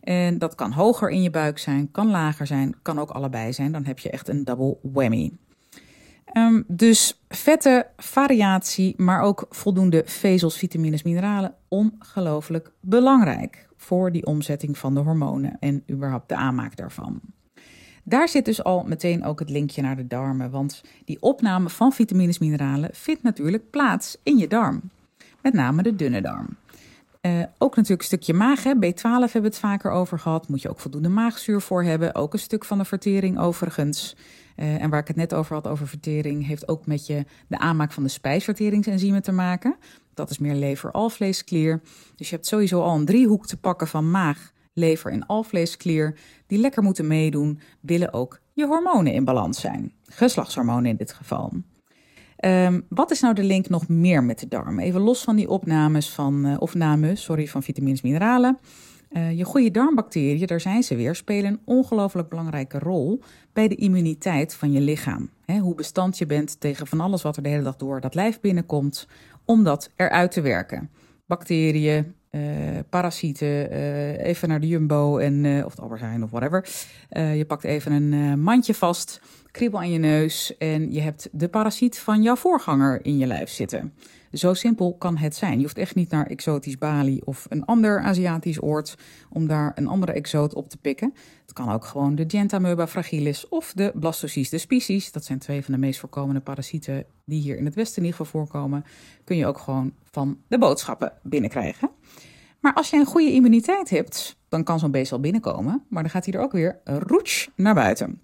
En 0.00 0.38
dat 0.38 0.54
kan 0.54 0.72
hoger 0.72 1.10
in 1.10 1.22
je 1.22 1.30
buik 1.30 1.58
zijn, 1.58 1.90
kan 1.90 2.10
lager 2.10 2.46
zijn, 2.46 2.74
kan 2.82 2.98
ook 2.98 3.10
allebei 3.10 3.52
zijn. 3.52 3.72
Dan 3.72 3.84
heb 3.84 3.98
je 3.98 4.10
echt 4.10 4.28
een 4.28 4.44
double 4.44 4.76
whammy. 4.82 5.32
Um, 6.34 6.64
dus 6.66 7.20
vetten, 7.28 7.86
variatie, 7.96 8.94
maar 8.96 9.20
ook 9.20 9.46
voldoende 9.50 10.02
vezels, 10.06 10.58
vitamines, 10.58 11.02
mineralen, 11.02 11.54
ongelooflijk 11.68 12.70
belangrijk 12.80 13.66
voor 13.76 14.12
die 14.12 14.26
omzetting 14.26 14.78
van 14.78 14.94
de 14.94 15.00
hormonen 15.00 15.56
en 15.60 15.84
überhaupt 15.90 16.28
de 16.28 16.36
aanmaak 16.36 16.76
daarvan. 16.76 17.20
Daar 18.02 18.28
zit 18.28 18.44
dus 18.44 18.64
al 18.64 18.84
meteen 18.84 19.24
ook 19.24 19.38
het 19.38 19.50
linkje 19.50 19.82
naar 19.82 19.96
de 19.96 20.06
darmen, 20.06 20.50
want 20.50 20.82
die 21.04 21.20
opname 21.20 21.68
van 21.68 21.92
vitamines, 21.92 22.38
mineralen 22.38 22.90
vindt 22.92 23.22
natuurlijk 23.22 23.70
plaats 23.70 24.16
in 24.22 24.38
je 24.38 24.48
darm, 24.48 24.80
met 25.42 25.52
name 25.52 25.82
de 25.82 25.96
dunne 25.96 26.20
darm. 26.20 26.56
Uh, 27.22 27.42
ook 27.58 27.76
natuurlijk 27.76 28.00
een 28.00 28.06
stukje 28.06 28.34
maag. 28.34 28.62
Hè. 28.62 28.72
B12 28.74 29.02
hebben 29.02 29.40
we 29.40 29.46
het 29.46 29.58
vaker 29.58 29.90
over 29.90 30.18
gehad. 30.18 30.48
Moet 30.48 30.62
je 30.62 30.68
ook 30.68 30.80
voldoende 30.80 31.08
maagzuur 31.08 31.60
voor 31.60 31.82
hebben. 31.82 32.14
Ook 32.14 32.32
een 32.32 32.38
stuk 32.38 32.64
van 32.64 32.78
de 32.78 32.84
vertering 32.84 33.38
overigens. 33.38 34.16
Uh, 34.56 34.82
en 34.82 34.90
waar 34.90 35.00
ik 35.00 35.08
het 35.08 35.16
net 35.16 35.34
over 35.34 35.54
had, 35.54 35.66
over 35.66 35.88
vertering, 35.88 36.46
heeft 36.46 36.68
ook 36.68 36.86
met 36.86 37.06
je 37.06 37.24
de 37.48 37.58
aanmaak 37.58 37.92
van 37.92 38.02
de 38.02 38.08
spijsverteringsenzymen 38.08 39.22
te 39.22 39.32
maken. 39.32 39.76
Dat 40.14 40.30
is 40.30 40.38
meer 40.38 40.54
lever, 40.54 40.90
alvleesklier. 40.90 41.80
Dus 42.16 42.28
je 42.28 42.34
hebt 42.34 42.46
sowieso 42.46 42.82
al 42.82 42.96
een 42.96 43.04
driehoek 43.04 43.46
te 43.46 43.56
pakken 43.56 43.88
van 43.88 44.10
maag, 44.10 44.52
lever 44.72 45.12
en 45.12 45.26
alvleesklier. 45.26 46.18
Die 46.46 46.58
lekker 46.58 46.82
moeten 46.82 47.06
meedoen, 47.06 47.60
willen 47.80 48.12
ook 48.12 48.40
je 48.52 48.66
hormonen 48.66 49.12
in 49.12 49.24
balans 49.24 49.60
zijn. 49.60 49.92
Geslachtshormonen 50.02 50.90
in 50.90 50.96
dit 50.96 51.12
geval. 51.12 51.52
Um, 52.44 52.86
wat 52.88 53.10
is 53.10 53.20
nou 53.20 53.34
de 53.34 53.44
link 53.44 53.68
nog 53.68 53.88
meer 53.88 54.24
met 54.24 54.38
de 54.38 54.48
darm? 54.48 54.78
Even 54.78 55.00
los 55.00 55.22
van 55.22 55.36
die 55.36 55.48
opnames 55.48 56.10
van, 56.10 56.58
of 56.58 56.74
names, 56.74 57.22
sorry, 57.22 57.46
van 57.46 57.62
vitamines, 57.62 58.02
mineralen. 58.02 58.58
Uh, 59.12 59.38
je 59.38 59.44
goede 59.44 59.70
darmbacteriën, 59.70 60.46
daar 60.46 60.60
zijn 60.60 60.82
ze 60.82 60.96
weer, 60.96 61.14
spelen 61.14 61.50
een 61.50 61.60
ongelooflijk 61.64 62.28
belangrijke 62.28 62.78
rol 62.78 63.20
bij 63.52 63.68
de 63.68 63.74
immuniteit 63.74 64.54
van 64.54 64.72
je 64.72 64.80
lichaam. 64.80 65.30
Hoe 65.60 65.74
bestand 65.74 66.18
je 66.18 66.26
bent 66.26 66.60
tegen 66.60 66.86
van 66.86 67.00
alles 67.00 67.22
wat 67.22 67.36
er 67.36 67.42
de 67.42 67.48
hele 67.48 67.62
dag 67.62 67.76
door 67.76 68.00
dat 68.00 68.14
lijf 68.14 68.40
binnenkomt, 68.40 69.08
om 69.44 69.64
dat 69.64 69.90
eruit 69.96 70.30
te 70.30 70.40
werken. 70.40 70.90
Bacteriën, 71.26 72.14
uh, 72.30 72.40
parasieten, 72.88 73.72
uh, 73.72 74.24
even 74.24 74.48
naar 74.48 74.60
de 74.60 74.68
Jumbo 74.68 75.18
en, 75.18 75.64
of 75.64 75.70
het 75.70 75.80
Albert 75.80 76.00
Heijn 76.00 76.22
of 76.22 76.30
whatever. 76.30 76.68
je 77.10 77.44
pakt 77.46 77.64
even 77.64 77.92
een 77.92 78.40
mandje 78.40 78.74
vast, 78.74 79.20
kriebel 79.50 79.78
aan 79.78 79.90
je 79.90 79.98
neus 79.98 80.56
en 80.58 80.92
je 80.92 81.00
hebt 81.00 81.28
de 81.32 81.48
parasiet 81.48 81.98
van 81.98 82.22
jouw 82.22 82.36
voorganger 82.36 83.04
in 83.04 83.18
je 83.18 83.26
lijf 83.26 83.50
zitten. 83.50 83.92
Zo 84.32 84.54
simpel 84.54 84.94
kan 84.94 85.16
het 85.16 85.34
zijn. 85.36 85.56
Je 85.56 85.62
hoeft 85.62 85.78
echt 85.78 85.94
niet 85.94 86.10
naar 86.10 86.26
exotisch 86.26 86.78
Bali 86.78 87.20
of 87.24 87.46
een 87.48 87.64
ander 87.64 88.00
Aziatisch 88.00 88.62
oord 88.62 88.94
om 89.30 89.46
daar 89.46 89.72
een 89.74 89.86
andere 89.86 90.12
exoot 90.12 90.54
op 90.54 90.68
te 90.68 90.76
pikken. 90.76 91.14
Het 91.42 91.52
kan 91.52 91.72
ook 91.72 91.84
gewoon 91.84 92.14
de 92.14 92.24
Gentamoeba 92.26 92.86
fragilis 92.86 93.48
of 93.48 93.72
de 93.72 93.92
Blastocystis 93.94 94.62
species. 94.62 95.12
Dat 95.12 95.24
zijn 95.24 95.38
twee 95.38 95.64
van 95.64 95.74
de 95.74 95.80
meest 95.80 96.00
voorkomende 96.00 96.40
parasieten 96.40 97.04
die 97.24 97.40
hier 97.40 97.56
in 97.56 97.64
het 97.64 97.74
Westen 97.74 98.02
in 98.02 98.08
ieder 98.08 98.24
geval 98.24 98.40
voorkomen. 98.40 98.84
Kun 99.24 99.36
je 99.36 99.46
ook 99.46 99.58
gewoon 99.58 99.92
van 100.10 100.38
de 100.48 100.58
boodschappen 100.58 101.12
binnenkrijgen. 101.22 101.90
Maar 102.60 102.74
als 102.74 102.90
je 102.90 102.96
een 102.96 103.06
goede 103.06 103.32
immuniteit 103.32 103.90
hebt, 103.90 104.36
dan 104.48 104.64
kan 104.64 104.78
zo'n 104.78 104.90
beest 104.90 105.10
wel 105.10 105.20
binnenkomen. 105.20 105.84
Maar 105.88 106.02
dan 106.02 106.10
gaat 106.10 106.24
hij 106.24 106.34
er 106.34 106.40
ook 106.40 106.52
weer 106.52 106.80
roets 106.84 107.50
naar 107.56 107.74
buiten. 107.74 108.20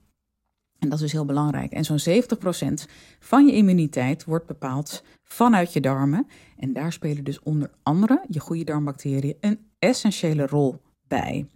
En 0.78 0.88
dat 0.88 0.98
is 0.98 1.00
dus 1.04 1.12
heel 1.12 1.24
belangrijk. 1.24 1.72
En 1.72 1.84
zo'n 1.84 2.22
70% 2.22 2.90
van 3.18 3.46
je 3.46 3.52
immuniteit 3.52 4.24
wordt 4.24 4.46
bepaald 4.46 5.02
vanuit 5.24 5.72
je 5.72 5.80
darmen. 5.80 6.26
En 6.56 6.72
daar 6.72 6.92
spelen 6.92 7.24
dus 7.24 7.40
onder 7.42 7.70
andere 7.82 8.24
je 8.28 8.40
goede 8.40 8.64
darmbacteriën 8.64 9.36
een 9.40 9.58
essentiële 9.78 10.46
rol 10.46 10.80
bij. 11.08 11.46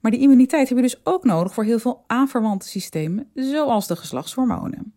Maar 0.00 0.10
die 0.10 0.20
immuniteit 0.20 0.68
heb 0.68 0.78
je 0.78 0.84
dus 0.84 1.00
ook 1.04 1.24
nodig 1.24 1.54
voor 1.54 1.64
heel 1.64 1.78
veel 1.78 2.04
aanverwante 2.06 2.68
systemen, 2.68 3.30
zoals 3.34 3.86
de 3.86 3.96
geslachtshormonen. 3.96 4.94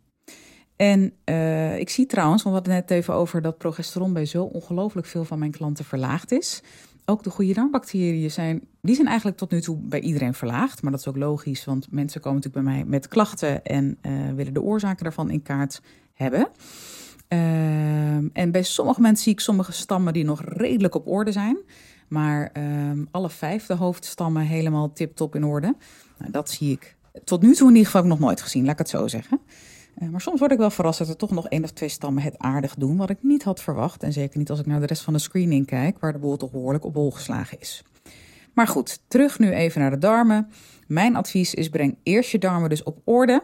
En 0.76 1.14
uh, 1.26 1.80
ik 1.80 1.90
zie 1.90 2.06
trouwens, 2.06 2.44
want 2.44 2.56
we 2.56 2.62
hadden 2.62 2.82
net 2.82 3.00
even 3.00 3.14
over 3.14 3.42
dat 3.42 3.58
progesteron 3.58 4.14
bij 4.14 4.26
zo 4.26 4.44
ongelooflijk 4.44 5.08
veel 5.08 5.26
van 5.26 5.40
mijn 5.40 5.52
klanten 5.52 5.86
verlaagd 5.86 6.32
is. 6.32 6.62
Ook 7.10 7.24
de 7.24 7.30
goede 7.30 7.54
darmbacteriën 7.54 8.32
zijn, 8.32 8.62
die 8.82 8.96
zijn 8.96 9.08
eigenlijk 9.08 9.38
tot 9.38 9.52
nu 9.52 9.62
toe 9.62 9.78
bij 9.78 10.00
iedereen 10.00 10.34
verlaagd. 10.34 10.82
Maar 10.82 10.92
dat 10.92 11.00
is 11.00 11.08
ook 11.08 11.18
logisch, 11.18 11.66
want 11.66 11.92
mensen 11.92 12.22
komen 12.22 12.42
natuurlijk 12.42 12.66
bij 12.66 12.74
mij 12.74 12.86
met 12.86 13.08
klachten 13.08 13.64
en 13.64 13.98
uh, 14.02 14.12
willen 14.36 14.54
de 14.54 14.62
oorzaken 14.62 15.04
daarvan 15.04 15.30
in 15.30 15.42
kaart 15.42 15.82
hebben. 16.14 16.48
Uh, 17.30 18.16
en 18.16 18.52
bij 18.52 18.64
sommige 18.64 19.02
mensen 19.02 19.24
zie 19.24 19.34
ik 19.34 19.40
sommige 19.40 19.72
stammen 19.72 20.14
die 20.14 20.24
nog 20.24 20.42
redelijk 20.46 20.96
op 20.96 21.08
orde 21.08 21.32
zijn. 21.32 21.58
Maar 22.08 22.52
uh, 22.58 22.92
alle 23.12 23.30
vijf 23.30 23.66
de 23.66 23.74
hoofdstammen 23.74 24.44
helemaal 24.44 24.94
tip-top 24.94 25.36
in 25.36 25.46
orde. 25.46 25.76
Nou, 26.18 26.32
dat 26.32 26.50
zie 26.50 26.72
ik 26.72 26.96
tot 27.24 27.42
nu 27.42 27.54
toe 27.54 27.68
in 27.68 27.76
ieder 27.76 27.92
geval 27.92 28.08
nog 28.08 28.20
nooit 28.20 28.42
gezien, 28.42 28.64
laat 28.64 28.72
ik 28.72 28.78
het 28.78 28.90
zo 28.90 29.08
zeggen. 29.08 29.40
Uh, 30.02 30.10
maar 30.10 30.22
soms 30.22 30.40
word 30.40 30.52
ik 30.52 30.58
wel 30.58 30.70
verrast 30.70 31.00
dat 31.00 31.10
er 31.10 31.16
toch 31.16 31.32
nog 31.32 31.48
één 31.48 31.64
of 31.64 31.72
twee 31.72 31.90
stammen 31.90 32.24
het 32.24 32.38
aardig 32.38 32.76
doen, 32.76 32.98
wat 32.98 33.10
ik 33.10 33.18
niet 33.22 33.44
had 33.44 33.62
verwacht. 33.62 34.04
En 34.04 34.14
zeker 34.14 34.38
niet 34.38 34.50
als 34.50 34.60
ik 34.60 34.66
naar 34.66 34.80
de 34.80 34.86
rest 34.86 35.04
van 35.04 35.14
de 35.14 35.20
screening 35.20 35.66
kijk, 35.66 36.00
waar 36.00 36.14
de 36.14 36.20
boel 36.20 36.38
toch 36.38 36.52
behoorlijk 36.52 36.86
op 36.86 36.94
hol 36.94 37.12
geslagen 37.12 37.60
is. 37.60 37.84
Maar 38.58 38.68
goed, 38.68 39.00
terug 39.08 39.40
nu 39.40 39.52
even 39.52 39.82
naar 39.82 39.90
de 39.90 39.98
darmen. 39.98 40.50
Mijn 40.88 41.16
advies 41.16 41.54
is: 41.54 41.70
breng 41.70 41.98
eerst 42.04 42.32
je 42.32 42.38
darmen 42.38 42.70
dus 42.70 42.84
op 42.84 43.02
orde. 43.04 43.44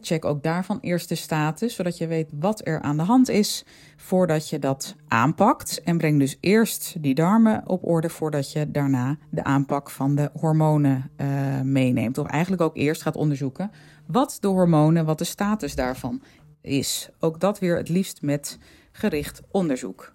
check 0.00 0.24
ook 0.24 0.42
daarvan 0.42 0.78
eerst 0.80 1.08
de 1.08 1.14
status, 1.14 1.74
zodat 1.74 1.98
je 1.98 2.06
weet 2.06 2.30
wat 2.38 2.66
er 2.66 2.80
aan 2.80 2.96
de 2.96 3.02
hand 3.02 3.28
is 3.28 3.64
voordat 3.96 4.48
je 4.48 4.58
dat 4.58 4.94
aanpakt. 5.08 5.82
En 5.82 5.98
breng 5.98 6.18
dus 6.18 6.36
eerst 6.40 6.94
die 6.98 7.14
darmen 7.14 7.62
op 7.66 7.84
orde 7.86 8.08
voordat 8.08 8.52
je 8.52 8.70
daarna 8.70 9.16
de 9.30 9.44
aanpak 9.44 9.90
van 9.90 10.14
de 10.14 10.30
hormonen 10.32 11.10
uh, 11.16 11.60
meeneemt. 11.60 12.18
Of 12.18 12.26
eigenlijk 12.26 12.62
ook 12.62 12.76
eerst 12.76 13.02
gaat 13.02 13.16
onderzoeken 13.16 13.70
wat 14.06 14.36
de 14.40 14.48
hormonen, 14.48 15.04
wat 15.04 15.18
de 15.18 15.24
status 15.24 15.74
daarvan 15.74 16.22
is. 16.60 17.08
Ook 17.20 17.40
dat 17.40 17.58
weer 17.58 17.76
het 17.76 17.88
liefst 17.88 18.22
met 18.22 18.58
gericht 18.92 19.40
onderzoek. 19.50 20.12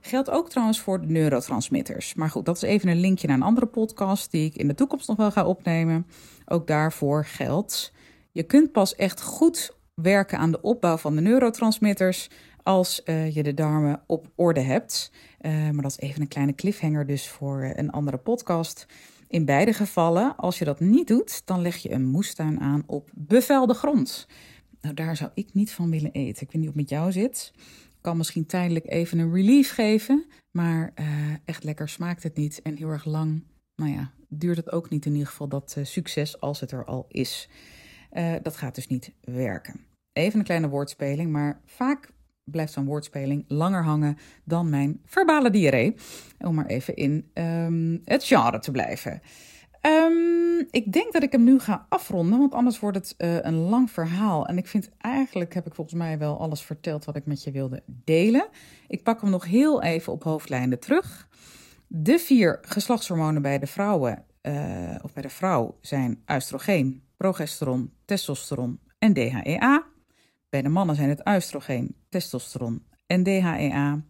Geldt 0.00 0.30
ook 0.30 0.50
trouwens 0.50 0.80
voor 0.80 1.00
de 1.00 1.06
neurotransmitters. 1.06 2.14
Maar 2.14 2.30
goed, 2.30 2.44
dat 2.44 2.56
is 2.56 2.62
even 2.62 2.88
een 2.88 3.00
linkje 3.00 3.26
naar 3.26 3.36
een 3.36 3.42
andere 3.42 3.66
podcast 3.66 4.30
die 4.30 4.44
ik 4.44 4.56
in 4.56 4.68
de 4.68 4.74
toekomst 4.74 5.08
nog 5.08 5.16
wel 5.16 5.30
ga 5.30 5.44
opnemen. 5.44 6.06
Ook 6.46 6.66
daarvoor 6.66 7.24
geldt. 7.24 7.92
Je 8.32 8.42
kunt 8.42 8.72
pas 8.72 8.94
echt 8.94 9.22
goed 9.22 9.76
werken 9.94 10.38
aan 10.38 10.50
de 10.50 10.60
opbouw 10.60 10.96
van 10.96 11.14
de 11.14 11.20
neurotransmitters 11.20 12.30
als 12.62 13.02
uh, 13.04 13.34
je 13.34 13.42
de 13.42 13.54
darmen 13.54 14.02
op 14.06 14.26
orde 14.34 14.60
hebt. 14.60 15.12
Uh, 15.40 15.52
maar 15.70 15.82
dat 15.82 15.90
is 15.90 15.98
even 15.98 16.20
een 16.20 16.28
kleine 16.28 16.54
cliffhanger 16.54 17.06
dus 17.06 17.28
voor 17.28 17.62
uh, 17.62 17.70
een 17.74 17.90
andere 17.90 18.16
podcast. 18.16 18.86
In 19.34 19.44
beide 19.44 19.72
gevallen, 19.72 20.36
als 20.36 20.58
je 20.58 20.64
dat 20.64 20.80
niet 20.80 21.08
doet, 21.08 21.42
dan 21.46 21.60
leg 21.60 21.76
je 21.76 21.92
een 21.92 22.06
moestuin 22.06 22.60
aan 22.60 22.82
op 22.86 23.10
bevelde 23.14 23.74
grond. 23.74 24.26
Nou, 24.80 24.94
daar 24.94 25.16
zou 25.16 25.30
ik 25.34 25.48
niet 25.52 25.72
van 25.72 25.90
willen 25.90 26.12
eten. 26.12 26.42
Ik 26.42 26.52
weet 26.52 26.60
niet 26.60 26.70
of 26.70 26.76
het 26.76 26.76
met 26.76 26.88
jou 26.88 27.12
zit 27.12 27.52
kan 28.04 28.16
misschien 28.16 28.46
tijdelijk 28.46 28.90
even 28.90 29.18
een 29.18 29.32
relief 29.32 29.72
geven, 29.72 30.26
maar 30.50 30.92
uh, 30.94 31.06
echt 31.44 31.64
lekker 31.64 31.88
smaakt 31.88 32.22
het 32.22 32.36
niet. 32.36 32.62
En 32.62 32.76
heel 32.76 32.88
erg 32.88 33.04
lang, 33.04 33.42
nou 33.76 33.90
ja, 33.92 34.12
duurt 34.28 34.56
het 34.56 34.72
ook 34.72 34.90
niet 34.90 35.06
in 35.06 35.12
ieder 35.12 35.26
geval 35.26 35.48
dat 35.48 35.74
uh, 35.78 35.84
succes 35.84 36.40
als 36.40 36.60
het 36.60 36.70
er 36.70 36.84
al 36.84 37.04
is. 37.08 37.48
Uh, 38.12 38.34
dat 38.42 38.56
gaat 38.56 38.74
dus 38.74 38.86
niet 38.86 39.12
werken. 39.20 39.80
Even 40.12 40.38
een 40.38 40.44
kleine 40.44 40.68
woordspeling, 40.68 41.30
maar 41.30 41.60
vaak 41.64 42.12
blijft 42.44 42.72
zo'n 42.72 42.84
woordspeling 42.84 43.44
langer 43.48 43.84
hangen 43.84 44.18
dan 44.44 44.70
mijn 44.70 45.00
verbale 45.04 45.50
diarree. 45.50 45.94
Om 46.38 46.54
maar 46.54 46.66
even 46.66 46.96
in 46.96 47.30
um, 47.34 48.00
het 48.04 48.24
genre 48.24 48.58
te 48.58 48.70
blijven. 48.70 49.20
Um, 49.86 50.66
ik 50.70 50.92
denk 50.92 51.12
dat 51.12 51.22
ik 51.22 51.32
hem 51.32 51.44
nu 51.44 51.58
ga 51.58 51.86
afronden, 51.88 52.38
want 52.38 52.54
anders 52.54 52.78
wordt 52.78 52.96
het 52.96 53.14
uh, 53.18 53.42
een 53.42 53.54
lang 53.54 53.90
verhaal. 53.90 54.46
En 54.46 54.58
ik 54.58 54.66
vind 54.66 54.90
eigenlijk, 54.98 55.54
heb 55.54 55.66
ik 55.66 55.74
volgens 55.74 55.96
mij 55.96 56.18
wel 56.18 56.40
alles 56.40 56.62
verteld 56.62 57.04
wat 57.04 57.16
ik 57.16 57.26
met 57.26 57.44
je 57.44 57.50
wilde 57.50 57.82
delen. 57.86 58.48
Ik 58.88 59.02
pak 59.02 59.20
hem 59.20 59.30
nog 59.30 59.44
heel 59.44 59.82
even 59.82 60.12
op 60.12 60.22
hoofdlijnen 60.22 60.80
terug. 60.80 61.28
De 61.86 62.18
vier 62.18 62.58
geslachtshormonen 62.62 63.42
bij 63.42 63.58
de 63.58 63.66
vrouwen, 63.66 64.24
uh, 64.42 64.94
of 65.02 65.12
bij 65.12 65.22
de 65.22 65.28
vrouw, 65.28 65.78
zijn 65.80 66.22
oestrogeen, 66.32 67.02
progesteron, 67.16 67.92
testosteron 68.04 68.78
en 68.98 69.12
DHEA. 69.12 69.84
Bij 70.54 70.62
de 70.62 70.68
mannen 70.68 70.96
zijn 70.96 71.08
het 71.08 71.28
oestrogeen, 71.28 71.96
testosteron 72.08 72.82
en 73.06 73.22
DHEA. 73.22 74.02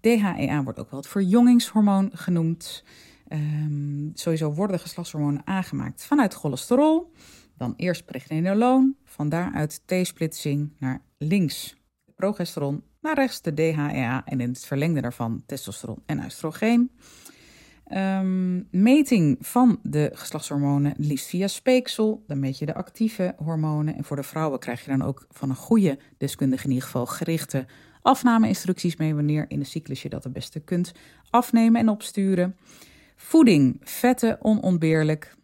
DHEA 0.00 0.62
wordt 0.62 0.78
ook 0.78 0.90
wel 0.90 1.00
het 1.00 1.08
verjongingshormoon 1.08 2.10
genoemd. 2.12 2.84
Um, 3.28 4.10
sowieso 4.14 4.52
worden 4.52 4.76
de 4.76 4.82
geslachtshormonen 4.82 5.46
aangemaakt 5.46 6.04
vanuit 6.04 6.34
cholesterol. 6.34 7.12
Dan 7.56 7.74
eerst 7.76 8.04
pregnenoloon, 8.04 8.96
van 9.04 9.28
daaruit 9.28 9.82
T-splitsing 9.86 10.72
naar 10.78 11.02
links 11.18 11.76
progesteron, 12.14 12.82
naar 13.00 13.14
rechts 13.14 13.42
de 13.42 13.54
DHEA 13.54 14.24
en 14.24 14.40
in 14.40 14.48
het 14.48 14.66
verlengde 14.66 15.00
daarvan 15.00 15.42
testosteron 15.46 16.02
en 16.06 16.24
oestrogeen. 16.24 16.90
Um, 17.92 18.68
meting 18.70 19.36
van 19.40 19.78
de 19.82 20.10
geslachtshormonen 20.14 20.94
liefst 20.96 21.26
via 21.26 21.46
speeksel. 21.46 22.24
Dan 22.26 22.38
meet 22.38 22.58
je 22.58 22.66
de 22.66 22.74
actieve 22.74 23.34
hormonen. 23.36 23.96
En 23.96 24.04
voor 24.04 24.16
de 24.16 24.22
vrouwen 24.22 24.58
krijg 24.58 24.84
je 24.84 24.90
dan 24.90 25.02
ook 25.02 25.26
van 25.30 25.50
een 25.50 25.56
goede 25.56 25.98
deskundige 26.18 26.64
in 26.64 26.70
ieder 26.70 26.84
geval 26.84 27.06
gerichte 27.06 27.66
afname-instructies 28.02 28.96
mee 28.96 29.14
wanneer 29.14 29.44
in 29.48 29.58
de 29.58 29.64
cyclus 29.64 30.02
je 30.02 30.08
dat 30.08 30.24
het 30.24 30.32
beste 30.32 30.60
kunt 30.60 30.92
afnemen 31.30 31.80
en 31.80 31.88
opsturen. 31.88 32.56
Voeding, 33.16 33.80
vetten 33.82 34.44
onontbeerlijk. 34.44 35.34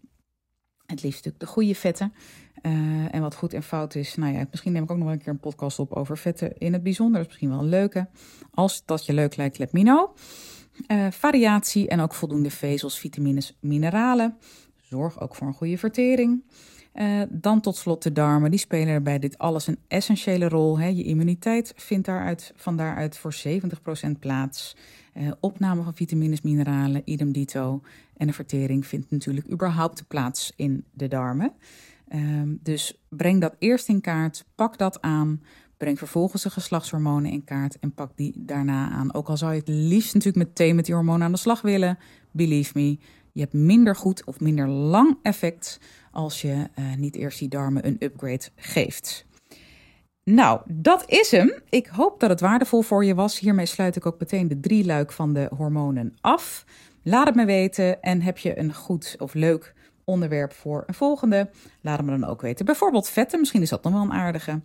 Het 0.86 1.02
liefst 1.02 1.24
natuurlijk 1.24 1.38
de 1.40 1.46
goede 1.46 1.74
vetten. 1.74 2.12
Uh, 2.62 3.14
en 3.14 3.20
wat 3.20 3.34
goed 3.34 3.54
en 3.54 3.62
fout 3.62 3.94
is, 3.94 4.14
nou 4.14 4.34
ja, 4.34 4.46
misschien 4.50 4.72
neem 4.72 4.82
ik 4.82 4.90
ook 4.90 4.96
nog 4.96 5.06
wel 5.06 5.14
een 5.14 5.22
keer 5.22 5.32
een 5.32 5.40
podcast 5.40 5.78
op 5.78 5.92
over 5.92 6.18
vetten 6.18 6.58
in 6.58 6.72
het 6.72 6.82
bijzonder. 6.82 7.14
Dat 7.14 7.20
is 7.20 7.26
misschien 7.26 7.50
wel 7.50 7.58
een 7.58 7.80
leuke. 7.80 8.08
Als 8.50 8.84
dat 8.84 9.06
je 9.06 9.12
leuk 9.12 9.36
lijkt, 9.36 9.58
let 9.58 9.72
me 9.72 9.82
know. 9.82 10.16
Uh, 10.86 11.06
variatie 11.10 11.88
en 11.88 12.00
ook 12.00 12.14
voldoende 12.14 12.50
vezels, 12.50 12.98
vitamines, 12.98 13.56
mineralen. 13.60 14.36
Zorg 14.80 15.20
ook 15.20 15.34
voor 15.34 15.46
een 15.46 15.54
goede 15.54 15.78
vertering. 15.78 16.42
Uh, 16.94 17.22
dan 17.28 17.60
tot 17.60 17.76
slot 17.76 18.02
de 18.02 18.12
darmen. 18.12 18.50
Die 18.50 18.60
spelen 18.60 19.02
bij 19.02 19.18
dit 19.18 19.38
alles 19.38 19.66
een 19.66 19.78
essentiële 19.88 20.48
rol. 20.48 20.78
Hè. 20.78 20.86
Je 20.86 21.02
immuniteit 21.02 21.72
vindt 21.76 22.06
daaruit, 22.06 22.52
van 22.56 22.76
daaruit 22.76 23.18
voor 23.18 23.34
70% 23.34 24.10
plaats. 24.18 24.76
Uh, 25.14 25.30
opname 25.40 25.82
van 25.82 25.94
vitamines, 25.94 26.40
mineralen, 26.40 27.02
idem 27.04 27.32
dito. 27.32 27.82
En 28.16 28.26
de 28.26 28.32
vertering 28.32 28.86
vindt 28.86 29.10
natuurlijk 29.10 29.50
überhaupt 29.50 30.04
plaats 30.08 30.52
in 30.56 30.84
de 30.92 31.08
darmen. 31.08 31.52
Um, 32.14 32.58
dus 32.62 33.00
breng 33.08 33.40
dat 33.40 33.56
eerst 33.58 33.88
in 33.88 34.00
kaart, 34.00 34.44
pak 34.54 34.78
dat 34.78 35.00
aan. 35.00 35.42
Breng 35.80 35.98
vervolgens 35.98 36.42
de 36.42 36.50
geslachtshormonen 36.50 37.30
in 37.30 37.44
kaart 37.44 37.78
en 37.78 37.94
pak 37.94 38.10
die 38.16 38.34
daarna 38.36 38.90
aan. 38.90 39.14
Ook 39.14 39.28
al 39.28 39.36
zou 39.36 39.52
je 39.52 39.58
het 39.58 39.68
liefst 39.68 40.14
natuurlijk 40.14 40.48
meteen 40.48 40.74
met 40.74 40.84
die 40.84 40.94
hormonen 40.94 41.22
aan 41.22 41.32
de 41.32 41.38
slag 41.38 41.60
willen. 41.60 41.98
Believe 42.30 42.72
me, 42.74 42.98
je 43.32 43.40
hebt 43.40 43.52
minder 43.52 43.96
goed 43.96 44.24
of 44.24 44.40
minder 44.40 44.68
lang 44.68 45.18
effect 45.22 45.80
als 46.10 46.40
je 46.40 46.48
uh, 46.48 46.94
niet 46.96 47.16
eerst 47.16 47.38
die 47.38 47.48
darmen 47.48 47.86
een 47.86 47.96
upgrade 47.98 48.44
geeft. 48.56 49.26
Nou, 50.24 50.60
dat 50.66 51.04
is 51.06 51.30
hem. 51.30 51.52
Ik 51.68 51.86
hoop 51.86 52.20
dat 52.20 52.30
het 52.30 52.40
waardevol 52.40 52.82
voor 52.82 53.04
je 53.04 53.14
was. 53.14 53.38
Hiermee 53.38 53.66
sluit 53.66 53.96
ik 53.96 54.06
ook 54.06 54.20
meteen 54.20 54.48
de 54.48 54.60
drie 54.60 54.84
luik 54.84 55.12
van 55.12 55.32
de 55.32 55.50
hormonen 55.56 56.14
af. 56.20 56.64
Laat 57.02 57.26
het 57.26 57.34
me 57.34 57.44
weten 57.44 58.02
en 58.02 58.22
heb 58.22 58.38
je 58.38 58.58
een 58.58 58.74
goed 58.74 59.16
of 59.18 59.34
leuk 59.34 59.74
onderwerp 60.04 60.52
voor 60.52 60.82
een 60.86 60.94
volgende? 60.94 61.50
Laat 61.80 61.96
het 61.96 62.06
me 62.06 62.18
dan 62.18 62.28
ook 62.28 62.40
weten. 62.40 62.64
Bijvoorbeeld 62.64 63.08
vetten, 63.08 63.38
misschien 63.38 63.62
is 63.62 63.70
dat 63.70 63.82
nog 63.82 63.92
wel 63.92 64.02
een 64.02 64.12
aardige. 64.12 64.60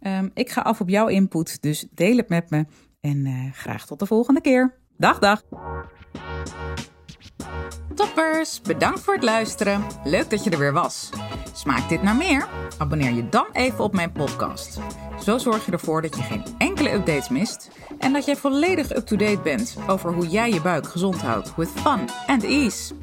Um, 0.00 0.30
ik 0.34 0.50
ga 0.50 0.60
af 0.60 0.80
op 0.80 0.88
jouw 0.88 1.06
input, 1.06 1.62
dus 1.62 1.86
deel 1.90 2.16
het 2.16 2.28
met 2.28 2.50
me. 2.50 2.66
En 3.00 3.26
uh, 3.26 3.52
graag 3.52 3.86
tot 3.86 3.98
de 3.98 4.06
volgende 4.06 4.40
keer. 4.40 4.78
Dag, 4.96 5.18
dag. 5.18 5.42
Toppers, 7.94 8.60
bedankt 8.60 9.00
voor 9.00 9.14
het 9.14 9.22
luisteren. 9.22 9.82
Leuk 10.04 10.30
dat 10.30 10.44
je 10.44 10.50
er 10.50 10.58
weer 10.58 10.72
was. 10.72 11.10
Smaakt 11.52 11.88
dit 11.88 12.02
naar 12.02 12.16
meer? 12.16 12.48
Abonneer 12.78 13.12
je 13.12 13.28
dan 13.28 13.46
even 13.52 13.84
op 13.84 13.94
mijn 13.94 14.12
podcast. 14.12 14.78
Zo 15.22 15.38
zorg 15.38 15.66
je 15.66 15.72
ervoor 15.72 16.02
dat 16.02 16.16
je 16.16 16.22
geen 16.22 16.44
enkele 16.58 16.92
updates 16.92 17.28
mist 17.28 17.70
en 17.98 18.12
dat 18.12 18.24
jij 18.24 18.36
volledig 18.36 18.96
up-to-date 18.96 19.40
bent 19.42 19.76
over 19.86 20.12
hoe 20.12 20.28
jij 20.28 20.50
je 20.50 20.60
buik 20.60 20.86
gezond 20.86 21.20
houdt 21.20 21.54
with 21.56 21.68
fun 21.68 22.08
and 22.26 22.44
ease. 22.44 22.94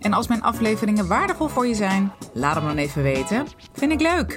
En 0.00 0.12
als 0.12 0.28
mijn 0.28 0.42
afleveringen 0.42 1.08
waardevol 1.08 1.48
voor 1.48 1.66
je 1.66 1.74
zijn, 1.74 2.12
laat 2.32 2.54
hem 2.54 2.64
dan 2.64 2.76
even 2.76 3.02
weten. 3.02 3.46
Vind 3.72 3.92
ik 3.92 4.00
leuk. 4.00 4.36